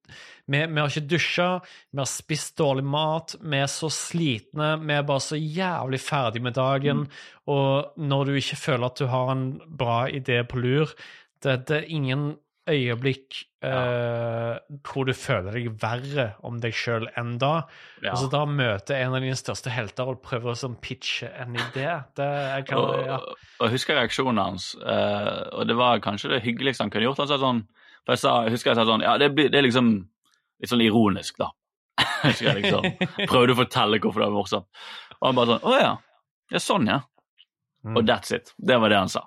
vi, 0.47 0.61
vi 0.62 0.79
har 0.79 0.87
ikke 0.87 1.09
dusja, 1.11 1.47
vi 1.90 1.99
har 1.99 2.07
spist 2.07 2.53
dårlig 2.61 2.85
mat, 2.87 3.33
vi 3.42 3.59
er 3.59 3.66
så 3.66 3.88
slitne, 3.90 4.69
vi 4.79 4.95
er 4.95 5.03
bare 5.03 5.25
så 5.25 5.35
jævlig 5.35 5.99
ferdig 5.99 6.42
med 6.45 6.55
dagen. 6.55 7.01
Mm. 7.03 7.16
Og 7.51 7.99
når 7.99 8.29
du 8.29 8.37
ikke 8.38 8.57
føler 8.61 8.87
at 8.87 9.01
du 9.03 9.09
har 9.11 9.33
en 9.35 9.42
bra 9.66 10.05
idé 10.07 10.38
på 10.47 10.62
lur, 10.62 10.92
det, 11.42 11.57
det 11.66 11.81
er 11.81 11.90
ingen 11.90 12.37
øyeblikk 12.70 13.38
eh, 13.64 14.57
hvor 14.87 15.07
du 15.07 15.12
føler 15.16 15.55
deg 15.55 15.68
verre 15.83 16.26
om 16.46 16.59
deg 16.62 16.74
sjøl 16.76 17.07
enn 17.18 17.37
da. 17.42 17.66
Ja. 18.02 18.12
Og 18.12 18.24
så 18.24 18.31
da 18.33 18.42
møter 18.48 18.98
en 18.98 19.14
av 19.16 19.24
dine 19.24 19.38
største 19.38 19.72
helter 19.74 20.11
og 20.12 20.22
prøver 20.24 20.52
å 20.52 20.57
sånn 20.59 20.79
pitche 20.83 21.31
en 21.42 21.55
idé. 21.55 21.88
Det 22.18 22.26
jeg 22.26 22.66
kan, 22.70 22.83
og, 22.83 22.96
ja. 23.07 23.20
og 23.59 23.68
jeg 23.68 23.76
husker 23.76 23.98
reaksjonen 24.00 24.42
hans, 24.42 24.72
uh, 24.83 25.46
og 25.55 25.70
det 25.70 25.79
var 25.79 26.02
kanskje 26.05 26.35
det 26.35 26.42
hyggeligste 26.46 26.87
han 26.87 26.94
kunne 26.94 27.09
gjort. 27.09 27.22
Han 27.22 27.31
sa 27.31 27.38
sånn, 27.42 27.62
for 28.02 28.16
jeg, 28.16 28.24
sa, 28.24 28.35
jeg 28.46 28.57
husker 28.57 28.72
jeg 28.72 28.81
sa 28.81 28.88
sånn 28.88 29.07
Ja, 29.07 29.16
det, 29.22 29.33
blir, 29.35 29.50
det 29.52 29.61
er 29.61 29.66
liksom 29.66 29.94
litt 29.96 30.72
sånn 30.72 30.85
ironisk, 30.85 31.38
da. 31.42 31.52
husker 32.26 32.50
jeg 32.50 32.64
liksom 32.64 32.90
prøvde 33.31 33.55
å 33.55 33.61
fortelle 33.62 34.00
hvorfor 34.02 34.22
det 34.22 34.31
var 34.31 34.37
morsomt. 34.37 34.85
Og 35.20 35.31
han 35.31 35.38
bare 35.38 35.55
sånn 35.55 35.70
Å 35.70 35.79
ja. 35.79 35.94
Ja, 36.55 36.62
sånn, 36.62 36.90
ja. 36.90 37.00
Mm. 37.87 37.96
Og 37.98 38.07
that's 38.07 38.35
it. 38.35 38.52
Det 38.59 38.76
var 38.83 38.90
det 38.90 38.98
han 38.98 39.11
sa. 39.11 39.24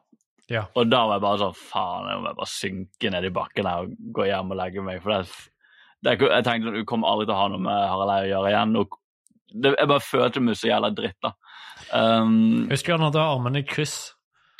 Ja. 0.49 0.65
Og 0.73 0.89
da 0.89 1.03
var 1.05 1.19
jeg 1.19 1.25
bare 1.25 1.41
sånn 1.43 1.57
Faen, 1.59 2.09
jeg 2.09 2.21
må 2.21 2.33
bare 2.41 2.49
synke 2.49 3.11
ned 3.13 3.27
i 3.27 3.33
bakken 3.33 3.69
her 3.69 3.85
og 3.85 3.97
gå 4.15 4.29
hjem 4.29 4.53
og 4.53 4.59
legge 4.59 4.85
meg. 4.85 5.01
For 5.03 5.13
det, 5.13 5.49
det, 6.05 6.15
jeg 6.25 6.47
tenkte 6.47 6.73
du 6.73 6.85
kommer 6.89 7.11
aldri 7.11 7.29
til 7.29 7.35
å 7.35 7.41
ha 7.41 7.49
noe 7.53 7.65
med 7.65 7.83
Harald 7.91 8.15
Eia 8.15 8.23
å 8.23 8.31
gjøre 8.33 8.53
igjen. 8.53 8.77
Og 8.81 8.97
det, 9.49 9.73
jeg 9.75 9.91
bare 9.93 10.05
følte 10.05 10.45
meg 10.45 10.57
så 10.57 10.71
jævla 10.71 10.93
dritt, 10.97 11.19
da. 11.25 11.35
Um, 11.93 12.67
Husker 12.69 12.97
han 12.97 13.05
hadde 13.07 13.21
armene 13.23 13.63
i 13.63 13.65
kryss 13.65 13.99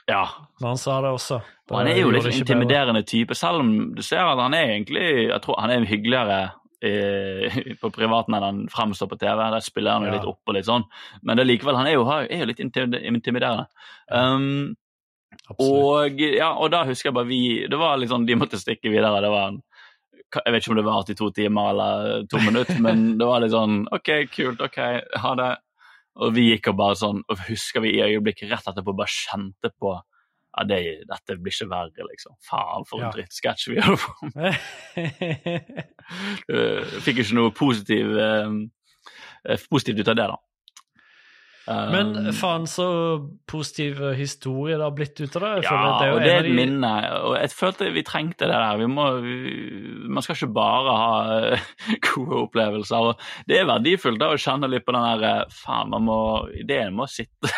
ja. 0.09 0.23
når 0.61 0.71
han 0.71 0.79
sa 0.81 0.95
det 1.03 1.11
også. 1.13 1.41
Og 1.69 1.75
han 1.77 1.89
er 1.91 1.99
jo 1.99 2.13
litt 2.13 2.29
intimiderende 2.31 3.03
bedre. 3.03 3.09
type, 3.11 3.35
selv 3.37 3.61
om 3.61 3.73
du 3.93 4.01
ser 4.05 4.25
at 4.25 4.39
han 4.41 4.55
er 4.57 4.71
egentlig 4.73 5.03
Jeg 5.27 5.41
tror 5.43 5.59
han 5.61 5.73
er 5.73 5.85
hyggeligere 5.85 6.39
i, 6.79 7.75
på 7.81 7.91
privaten 7.93 8.33
enn 8.37 8.45
han 8.45 8.61
fremstår 8.71 9.11
på 9.11 9.19
TV. 9.21 9.43
Der 9.53 9.65
spiller 9.65 9.97
han 9.97 10.07
jo 10.07 10.13
Ja. 10.13 10.17
litt 10.17 10.29
opp 10.31 10.41
og 10.47 10.55
litt 10.55 10.69
sånn. 10.69 10.87
Men 11.21 11.37
det 11.37 11.43
er 11.43 11.51
likevel, 11.51 11.77
han 11.77 11.87
er 11.87 11.97
jo, 11.97 12.05
er 12.09 12.39
jo 12.39 12.49
litt 12.49 12.63
intimiderende. 12.63 13.67
Um. 14.09 14.77
Og, 15.57 16.19
ja, 16.21 16.51
og 16.53 16.69
da 16.71 16.83
husker 16.85 17.09
jeg 17.09 17.15
bare 17.17 17.27
vi 17.29 17.39
Det 17.69 17.77
var 17.79 17.97
sånn, 18.07 18.25
De 18.27 18.35
måtte 18.37 18.59
stikke 18.61 18.91
videre. 18.93 19.21
det 19.23 19.31
var 19.33 19.47
en 19.53 19.61
jeg 20.29 20.53
vet 20.53 20.61
ikke 20.61 20.71
om 20.75 20.77
det 20.77 20.85
var 20.85 20.99
82 21.09 21.31
timer 21.39 21.69
eller 21.71 22.25
to 22.29 22.37
minutter, 22.37 22.77
men 22.85 23.17
det 23.17 23.25
var 23.25 23.41
litt 23.41 23.49
sånn 23.55 23.79
OK, 23.91 24.09
kult, 24.29 24.59
OK, 24.61 24.77
ha 25.23 25.31
det. 25.39 25.47
Og 26.21 26.35
vi 26.35 26.43
gikk 26.51 26.67
og 26.69 26.75
bare 26.77 26.97
sånn 26.99 27.23
Og 27.31 27.41
husker 27.47 27.81
vi 27.81 27.95
i 27.95 28.03
øyeblikket 28.05 28.51
rett 28.51 28.67
etterpå 28.69 28.93
bare 28.93 29.09
kjente 29.09 29.71
på 29.79 29.95
ja, 30.57 30.63
det, 30.65 30.79
dette 31.09 31.35
blir 31.39 31.53
ikke 31.53 31.67
verre, 31.69 32.05
liksom. 32.09 32.33
Faen, 32.45 32.85
for 32.89 32.99
en 32.99 33.05
Ja. 33.05 33.11
drittsketsj 33.13 33.67
vi 33.69 33.81
holder 33.85 34.01
på 34.01 34.29
med. 34.35 34.53
Uh, 36.49 36.81
Fikk 37.05 37.21
ikke 37.23 37.37
noe 37.37 37.53
positiv, 37.55 38.09
eh, 38.17 39.59
positivt 39.69 40.01
ut 40.01 40.09
av 40.13 40.17
det, 40.17 40.25
da. 40.33 40.37
Um, 41.69 41.91
Men 41.93 42.31
faen 42.33 42.63
så 42.65 42.85
positiv 43.45 43.99
historie 44.17 44.73
det 44.79 44.81
har 44.87 44.93
blitt 44.97 45.19
ut 45.21 45.35
av 45.37 45.43
det. 45.43 45.49
Ja, 45.67 45.73
jo 46.07 46.15
og 46.15 46.23
det 46.23 46.31
er 46.33 46.39
et 46.39 46.47
de- 46.47 46.55
minne. 46.57 46.89
Og 47.27 47.35
jeg 47.37 47.51
følte 47.53 47.91
vi 47.93 48.01
trengte 48.07 48.47
det 48.49 48.55
der. 48.57 48.79
Vi 48.79 48.87
må, 48.89 49.03
vi, 49.21 49.35
man 50.09 50.25
skal 50.25 50.33
ikke 50.39 50.49
bare 50.55 50.95
ha 50.97 51.11
eh, 51.51 51.67
gode 52.09 52.39
opplevelser. 52.47 53.11
Og 53.11 53.21
det 53.51 53.59
er 53.59 53.69
verdifullt 53.69 54.17
da 54.23 54.31
å 54.33 54.39
kjenne 54.41 54.69
litt 54.71 54.87
på 54.87 54.95
den 54.97 55.05
der 55.11 55.27
eh, 55.29 55.53
Faen, 55.59 55.91
man 55.93 56.07
må 56.09 56.17
Ideen 56.57 56.95
må 56.97 57.05
sitte 57.11 57.51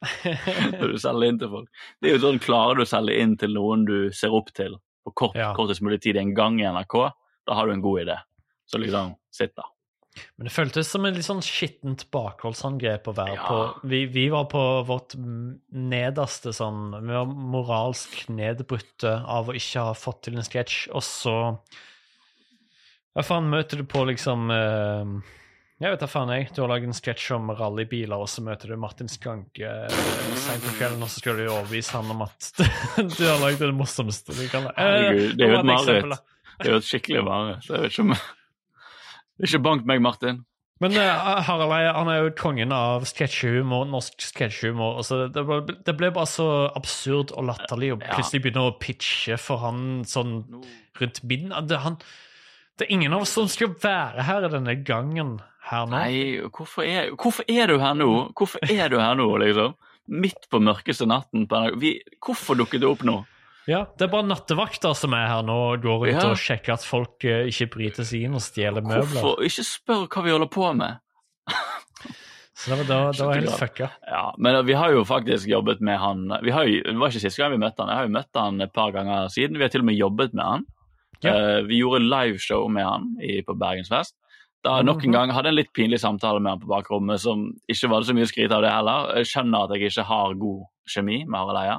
når 0.80 0.94
du 0.94 0.98
selger 1.02 1.28
inn 1.28 1.40
til 1.42 1.52
folk. 1.52 1.68
Det 2.00 2.08
er 2.10 2.16
jo 2.16 2.22
sånn, 2.24 2.40
Klarer 2.40 2.80
du 2.80 2.86
å 2.86 2.88
selge 2.88 3.18
inn 3.20 3.36
til 3.40 3.52
noen 3.56 3.84
du 3.88 3.96
ser 4.16 4.32
opp 4.36 4.48
til 4.56 4.78
på 5.04 5.12
kort, 5.16 5.36
Ja. 5.36 5.52
kortest 5.56 5.82
mulig 5.84 6.00
tid 6.04 6.16
en 6.20 6.32
gang 6.36 6.58
i 6.60 6.64
NRK, 6.68 6.96
da 7.48 7.54
har 7.56 7.66
du 7.68 7.72
en 7.76 7.84
god 7.84 8.02
idé. 8.06 8.16
Så 8.68 8.80
liksom, 8.80 9.14
sitt 9.32 9.52
da. 9.56 9.64
Men 10.36 10.48
det 10.48 10.52
føltes 10.52 10.88
som 10.90 11.04
en 11.06 11.14
litt 11.14 11.24
sånn 11.24 11.42
skittent 11.44 12.02
bakholdsangrep 12.12 13.06
å 13.08 13.14
være 13.14 13.34
Ja. 13.36 13.44
på. 13.46 13.88
Vi, 13.88 14.00
vi 14.10 14.24
var 14.32 14.48
på 14.50 14.62
vårt 14.88 15.14
nederste 15.16 16.50
sånn 16.56 16.90
Vi 16.96 17.12
var 17.14 17.28
moralsk 17.30 18.24
nedbrutte 18.28 19.12
av 19.22 19.48
å 19.48 19.54
ikke 19.54 19.84
ha 19.86 19.94
fått 19.94 20.24
til 20.26 20.36
en 20.40 20.46
sketsj, 20.46 20.88
og 20.90 21.04
så 21.06 21.36
Hva 23.14 23.22
faen 23.26 23.48
møter 23.50 23.80
du 23.80 23.86
på 23.90 24.02
liksom 24.10 24.50
uh, 24.50 25.14
Jeg 25.80 25.94
vet 25.94 26.02
da 26.02 26.08
faen, 26.10 26.32
jeg. 26.34 26.50
Du 26.54 26.60
har 26.62 26.68
laget 26.74 26.90
en 26.90 26.98
sketsj 26.98 27.30
om 27.38 27.54
rallybiler, 27.56 28.18
og 28.20 28.28
så 28.28 28.42
møter 28.44 28.74
du 28.74 28.76
Martin 28.82 29.08
Skanke 29.10 29.70
uh, 29.86 30.34
seint 30.42 30.66
på 30.66 30.74
kvelden, 30.76 31.06
og 31.06 31.08
så 31.10 31.22
skal 31.22 31.38
du 31.40 31.46
overbevise 31.46 31.96
han 31.96 32.10
om 32.12 32.26
at 32.26 32.50
du 33.16 33.24
har 33.24 33.40
laget 33.40 33.62
det 33.62 33.72
morsomste 33.78 34.34
du 34.36 34.44
kan. 34.52 34.68
Uh, 34.74 34.76
Herregud, 34.76 35.38
det 35.38 35.46
er 35.46 35.54
jo 35.54 35.62
et 35.62 35.70
mareritt. 35.70 36.20
Det 36.60 36.68
er 36.68 36.74
jo 36.76 36.82
et 36.82 36.90
skikkelig 36.90 37.24
mareritt. 37.30 37.64
så 37.64 37.78
Jeg 37.78 37.86
vet 37.86 37.94
ikke 37.96 38.06
om 38.10 38.14
Ikke 39.44 39.60
bank 39.64 39.86
meg, 39.88 40.00
Martin. 40.04 40.42
Men 40.80 40.94
uh, 40.96 41.40
Harald 41.44 41.74
Eie 41.76 41.90
han 41.92 42.08
er 42.08 42.22
jo 42.22 42.30
kongen 42.40 42.72
av 42.72 43.02
sketsjehumor, 43.08 43.84
norsk 43.92 44.22
sketsjehumor. 44.24 44.94
Altså, 45.02 45.26
så 45.26 45.28
Det, 45.34 45.42
ble- 45.44 45.76
det 45.84 45.94
ble 45.98 46.08
bare 46.16 46.30
så 46.30 46.46
absurd 46.78 47.34
og 47.36 47.50
latterlig 47.50 47.90
å 47.92 47.98
plutselig 48.00 48.40
begynne 48.46 48.64
å 48.70 48.76
pitche 48.80 49.36
for 49.40 49.60
han 49.66 50.00
sånn 50.08 50.38
rundt 51.00 51.20
midten. 51.28 51.52
Det, 51.68 51.82
han, 51.84 51.98
det 52.80 52.86
er 52.88 52.94
ingen 52.96 53.12
av 53.16 53.26
oss 53.26 53.36
som 53.36 53.48
skal 53.52 53.74
være 53.82 54.24
her 54.24 54.48
denne 54.48 54.78
gangen 54.88 55.36
her 55.68 55.84
nå. 55.84 55.98
Nei, 56.00 56.48
hvorfor 56.48 56.88
er, 56.88 57.12
hvorfor 57.12 57.44
er 57.52 57.68
du 57.68 57.76
her 57.82 57.92
nå? 58.00 58.08
Hvorfor 58.40 58.64
er 58.64 58.88
du 58.88 58.96
her 59.02 59.20
nå, 59.20 59.28
liksom? 59.44 59.76
Midt 60.10 60.48
på 60.50 60.58
mørkeste 60.64 61.04
natten. 61.06 61.44
På 61.46 61.60
vi, 61.78 61.98
hvorfor 62.24 62.56
dukket 62.58 62.80
du 62.82 62.88
opp 62.88 63.04
nå? 63.06 63.20
Ja, 63.70 63.84
Det 63.96 64.08
er 64.08 64.10
bare 64.12 64.26
nattevakter 64.26 64.96
som 64.98 65.14
er 65.14 65.28
her 65.30 65.42
nå 65.46 65.56
og 65.74 65.82
går 65.84 65.98
rundt 66.08 66.22
Ja. 66.24 66.30
og 66.32 66.40
sjekker 66.40 66.74
at 66.74 66.82
folk 66.86 67.22
eh, 67.28 67.46
ikke 67.52 67.68
bryter 67.76 68.04
seg 68.08 68.24
inn 68.26 68.34
og 68.34 68.42
stjeler 68.42 68.82
møbler. 68.82 69.06
Hvorfor? 69.14 69.44
Ikke 69.46 69.62
spør 69.68 70.08
hva 70.10 70.24
vi 70.26 70.32
holder 70.34 70.50
på 70.50 70.72
med. 70.74 70.98
Så 72.60 72.74
det 72.74 72.76
var, 72.76 72.84
det 72.84 72.96
var, 72.96 73.12
det 73.16 73.26
var 73.26 73.38
helt 73.38 73.56
fucka. 73.58 73.86
Ja, 74.10 74.34
Men 74.36 74.58
vi 74.66 74.74
har 74.76 74.92
jo 74.92 75.04
faktisk 75.08 75.48
jobbet 75.48 75.80
med 75.80 75.96
han 76.02 76.26
vi 76.44 76.50
har 76.52 76.66
jo, 76.68 76.82
Det 76.84 76.96
var 77.00 77.08
ikke 77.08 77.22
siste 77.22 77.40
gang 77.40 77.54
vi 77.54 77.60
møtte 77.62 77.80
han, 77.80 77.88
jeg 77.88 77.96
har 78.02 78.08
jo 78.08 78.12
møtt 78.18 78.36
han 78.36 78.60
et 78.60 78.72
par 78.76 78.90
ganger 78.92 79.30
siden. 79.32 79.56
Vi 79.56 79.64
har 79.64 79.72
til 79.72 79.80
og 79.80 79.88
med 79.88 79.96
jobbet 79.96 80.34
med 80.36 80.44
han. 80.44 80.66
Ja. 81.24 81.32
Uh, 81.36 81.60
vi 81.68 81.78
gjorde 81.80 82.02
liveshow 82.04 82.66
med 82.72 82.84
han 82.84 83.06
i, 83.24 83.40
på 83.44 83.56
Bergensfest. 83.60 84.16
Da 84.64 84.82
nok 84.84 85.04
en 85.04 85.08
Mhm. 85.08 85.12
gang 85.16 85.30
hadde 85.32 85.48
en 85.48 85.56
litt 85.56 85.72
pinlig 85.72 86.00
samtale 86.00 86.40
med 86.40 86.50
han 86.52 86.60
på 86.60 86.68
bakrommet 86.68 87.20
som 87.20 87.46
ikke 87.70 87.88
var 87.88 88.00
det 88.02 88.08
så 88.10 88.14
mye 88.18 88.28
å 88.28 88.32
skryte 88.32 88.52
av 88.52 88.60
det 88.62 88.72
heller. 88.72 89.14
Jeg 89.16 89.30
skjønner 89.32 89.64
at 89.64 89.70
jeg 89.78 89.88
ikke 89.88 90.04
har 90.04 90.34
god 90.34 90.60
kjemi 90.88 91.24
med 91.24 91.38
Harald 91.40 91.60
Eia, 91.64 91.78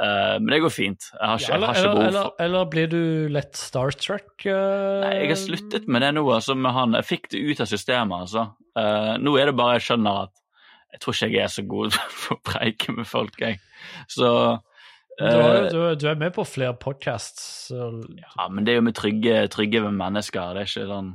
Eh, 0.00 0.36
men 0.40 0.48
det 0.54 0.60
går 0.64 0.72
fint. 0.72 1.10
Jeg 1.12 1.28
har 1.28 1.40
ikke, 1.42 1.50
Ja, 1.50 1.56
jeg 1.56 1.60
har 1.60 1.74
eller, 1.74 1.80
ikke 1.80 1.92
behov 1.92 2.06
eller, 2.08 2.22
for 2.30 2.44
eller 2.46 2.68
blir 2.72 2.86
du 2.88 3.02
lett 3.36 3.56
Star 3.60 3.90
Trek? 4.00 4.30
Uh... 4.46 5.02
Nei, 5.04 5.10
jeg 5.18 5.28
har 5.34 5.40
sluttet 5.42 5.88
med 5.92 6.02
det 6.06 6.14
nå. 6.16 6.24
altså 6.32 6.56
med 6.56 6.72
han. 6.72 6.96
Jeg 6.96 7.08
fikk 7.10 7.28
det 7.34 7.42
ut 7.44 7.60
av 7.60 7.68
systemet. 7.68 8.24
altså. 8.24 8.46
Uh, 8.78 9.14
nå 9.20 9.34
er 9.36 9.50
det 9.50 9.56
bare 9.58 9.76
jeg 9.76 9.90
skjønner 9.90 10.22
at 10.24 10.36
jeg 10.90 11.02
tror 11.04 11.14
ikke 11.14 11.36
jeg 11.36 11.44
er 11.44 11.52
så 11.54 11.66
god 11.70 11.98
for 12.22 12.38
å 12.38 12.42
preike 12.48 12.96
med 12.96 13.06
folk, 13.06 13.36
jeg. 13.44 13.60
Så 14.08 14.30
Du, 15.20 15.26
er, 15.26 15.66
du, 15.68 15.78
du 16.00 16.06
er 16.08 16.16
med 16.16 16.32
på 16.32 16.46
flere 16.48 16.72
podcasts. 16.80 17.68
så- 17.68 18.00
Ja, 18.16 18.48
men 18.48 18.64
det 18.64 18.72
er 18.72 18.80
jo 18.80 18.86
med 18.88 18.96
trygge, 18.96 19.42
trygge 19.52 19.82
mennesker. 19.84 20.54
Det 20.56 20.62
er 20.64 20.70
ikke 20.70 20.88
sånn 20.88 21.10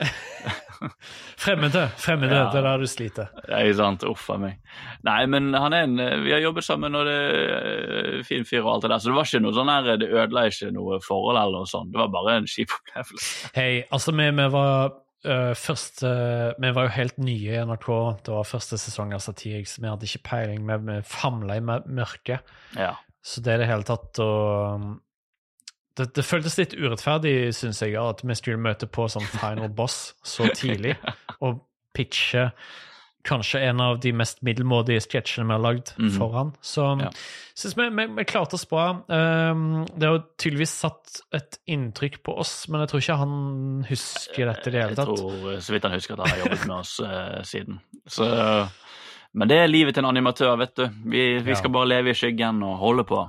Fremmede, 1.40 1.82
fremmede, 2.00 2.32
Ja. 2.36 2.46
det 2.52 2.58
er 2.60 2.64
der 2.64 2.78
du 2.80 2.86
sliter. 2.88 3.28
Det 3.44 3.52
er 3.52 3.66
ikke 3.68 3.76
sant, 3.80 4.04
uff 4.08 4.30
a 4.32 4.36
meg. 4.40 4.54
Nei, 5.04 5.18
men 5.28 5.50
han 5.54 5.74
er 5.76 5.84
en 5.84 5.96
Vi 6.24 6.32
har 6.32 6.40
jobbet 6.40 6.64
sammen, 6.64 6.94
og 6.96 7.04
det 7.08 7.16
er 7.16 8.22
fin 8.24 8.44
fyr 8.48 8.62
og 8.64 8.70
alt 8.74 8.82
det 8.86 8.90
der. 8.94 8.98
Så 9.02 9.10
det 9.10 9.16
var 9.18 9.28
ikke 9.28 9.42
noe 9.44 9.56
sånn 9.56 9.72
her 9.72 9.90
Det 10.00 10.08
ødela 10.08 10.46
ikke 10.48 10.70
noe 10.76 11.00
forhold 11.04 11.36
eller 11.40 11.58
noe 11.60 11.68
sånt. 11.68 11.92
Det 11.92 12.00
var 12.00 12.08
bare 12.14 12.38
en 12.40 12.48
kjip 12.48 12.72
opplevelse. 12.78 13.50
Hei, 13.58 13.84
altså 13.92 14.12
vi, 14.16 14.30
vi 14.40 14.48
var 14.56 14.90
først, 14.90 15.04
første 15.66 16.14
Vi 16.64 16.72
var 16.72 16.88
jo 16.88 16.94
helt 16.96 17.18
nye 17.20 17.52
i 17.58 17.60
NRK. 17.68 17.90
Det 18.24 18.32
var 18.38 18.48
første 18.48 18.78
sesong 18.80 19.12
av 19.16 19.20
Satiriks. 19.24 19.76
Vi 19.80 19.88
hadde 19.88 20.08
ikke 20.08 20.24
peiling. 20.30 20.64
Vi, 20.68 20.80
vi 20.88 20.98
famla 21.04 21.60
i 21.60 21.64
mørket. 21.68 22.40
Ja. 22.78 22.94
Så 23.20 23.42
det 23.44 23.52
er 23.52 23.58
det 23.64 23.68
hele 23.68 23.84
tatt 23.84 24.16
å 24.24 24.30
det, 26.00 26.10
det 26.18 26.24
føltes 26.26 26.56
litt 26.60 26.74
urettferdig, 26.76 27.34
syns 27.56 27.82
jeg, 27.84 27.96
at 28.00 28.24
vi 28.26 28.36
skulle 28.38 28.60
møte 28.62 28.88
på 28.90 29.06
sånn 29.12 29.26
final 29.30 29.68
boss 29.72 30.14
så 30.26 30.48
tidlig 30.56 30.96
og 31.44 31.60
pitche 31.96 32.50
kanskje 33.28 33.60
en 33.68 33.80
av 33.84 33.98
de 34.00 34.14
mest 34.16 34.38
middelmådige 34.46 35.02
sketsjene 35.04 35.44
vi 35.50 35.52
har 35.52 35.60
lagd 35.60 35.90
mm. 36.00 36.12
for 36.14 36.32
han. 36.32 36.52
Så 36.64 36.86
Ja. 37.02 37.10
syns 37.60 37.74
vi, 37.76 37.88
vi, 37.98 38.06
vi 38.16 38.24
klarte 38.24 38.56
oss 38.56 38.64
bra. 38.70 38.86
Um, 39.12 39.82
det 39.92 40.08
har 40.08 40.22
tydeligvis 40.40 40.72
satt 40.80 41.20
et 41.36 41.58
inntrykk 41.68 42.22
på 42.24 42.38
oss, 42.40 42.54
men 42.72 42.80
jeg 42.80 42.88
tror 42.94 43.04
ikke 43.04 43.18
han 43.20 43.34
husker 43.90 44.48
dette 44.48 44.72
i 44.72 44.72
det 44.72 44.84
hele 44.86 44.96
tatt. 44.96 45.12
Jeg 45.12 45.20
tror 45.20 45.60
så 45.66 45.76
vidt 45.76 45.88
han 45.90 45.98
husker 45.98 46.16
at 46.16 46.24
han 46.24 46.32
har 46.32 46.42
jobbet 46.46 46.64
med 46.70 46.76
oss 46.78 46.94
uh, 47.04 47.42
siden. 47.44 47.82
Så, 48.08 48.30
men 49.36 49.52
det 49.52 49.60
er 49.66 49.68
livet 49.68 49.98
til 49.98 50.06
en 50.06 50.12
animatør, 50.14 50.56
vet 50.64 50.74
du. 50.80 50.86
Vi, 51.04 51.26
vi 51.44 51.52
Ja. 51.52 51.60
skal 51.60 51.76
bare 51.76 51.92
leve 51.92 52.14
i 52.14 52.16
skyggen 52.16 52.64
og 52.64 52.78
holde 52.80 53.04
på. 53.04 53.20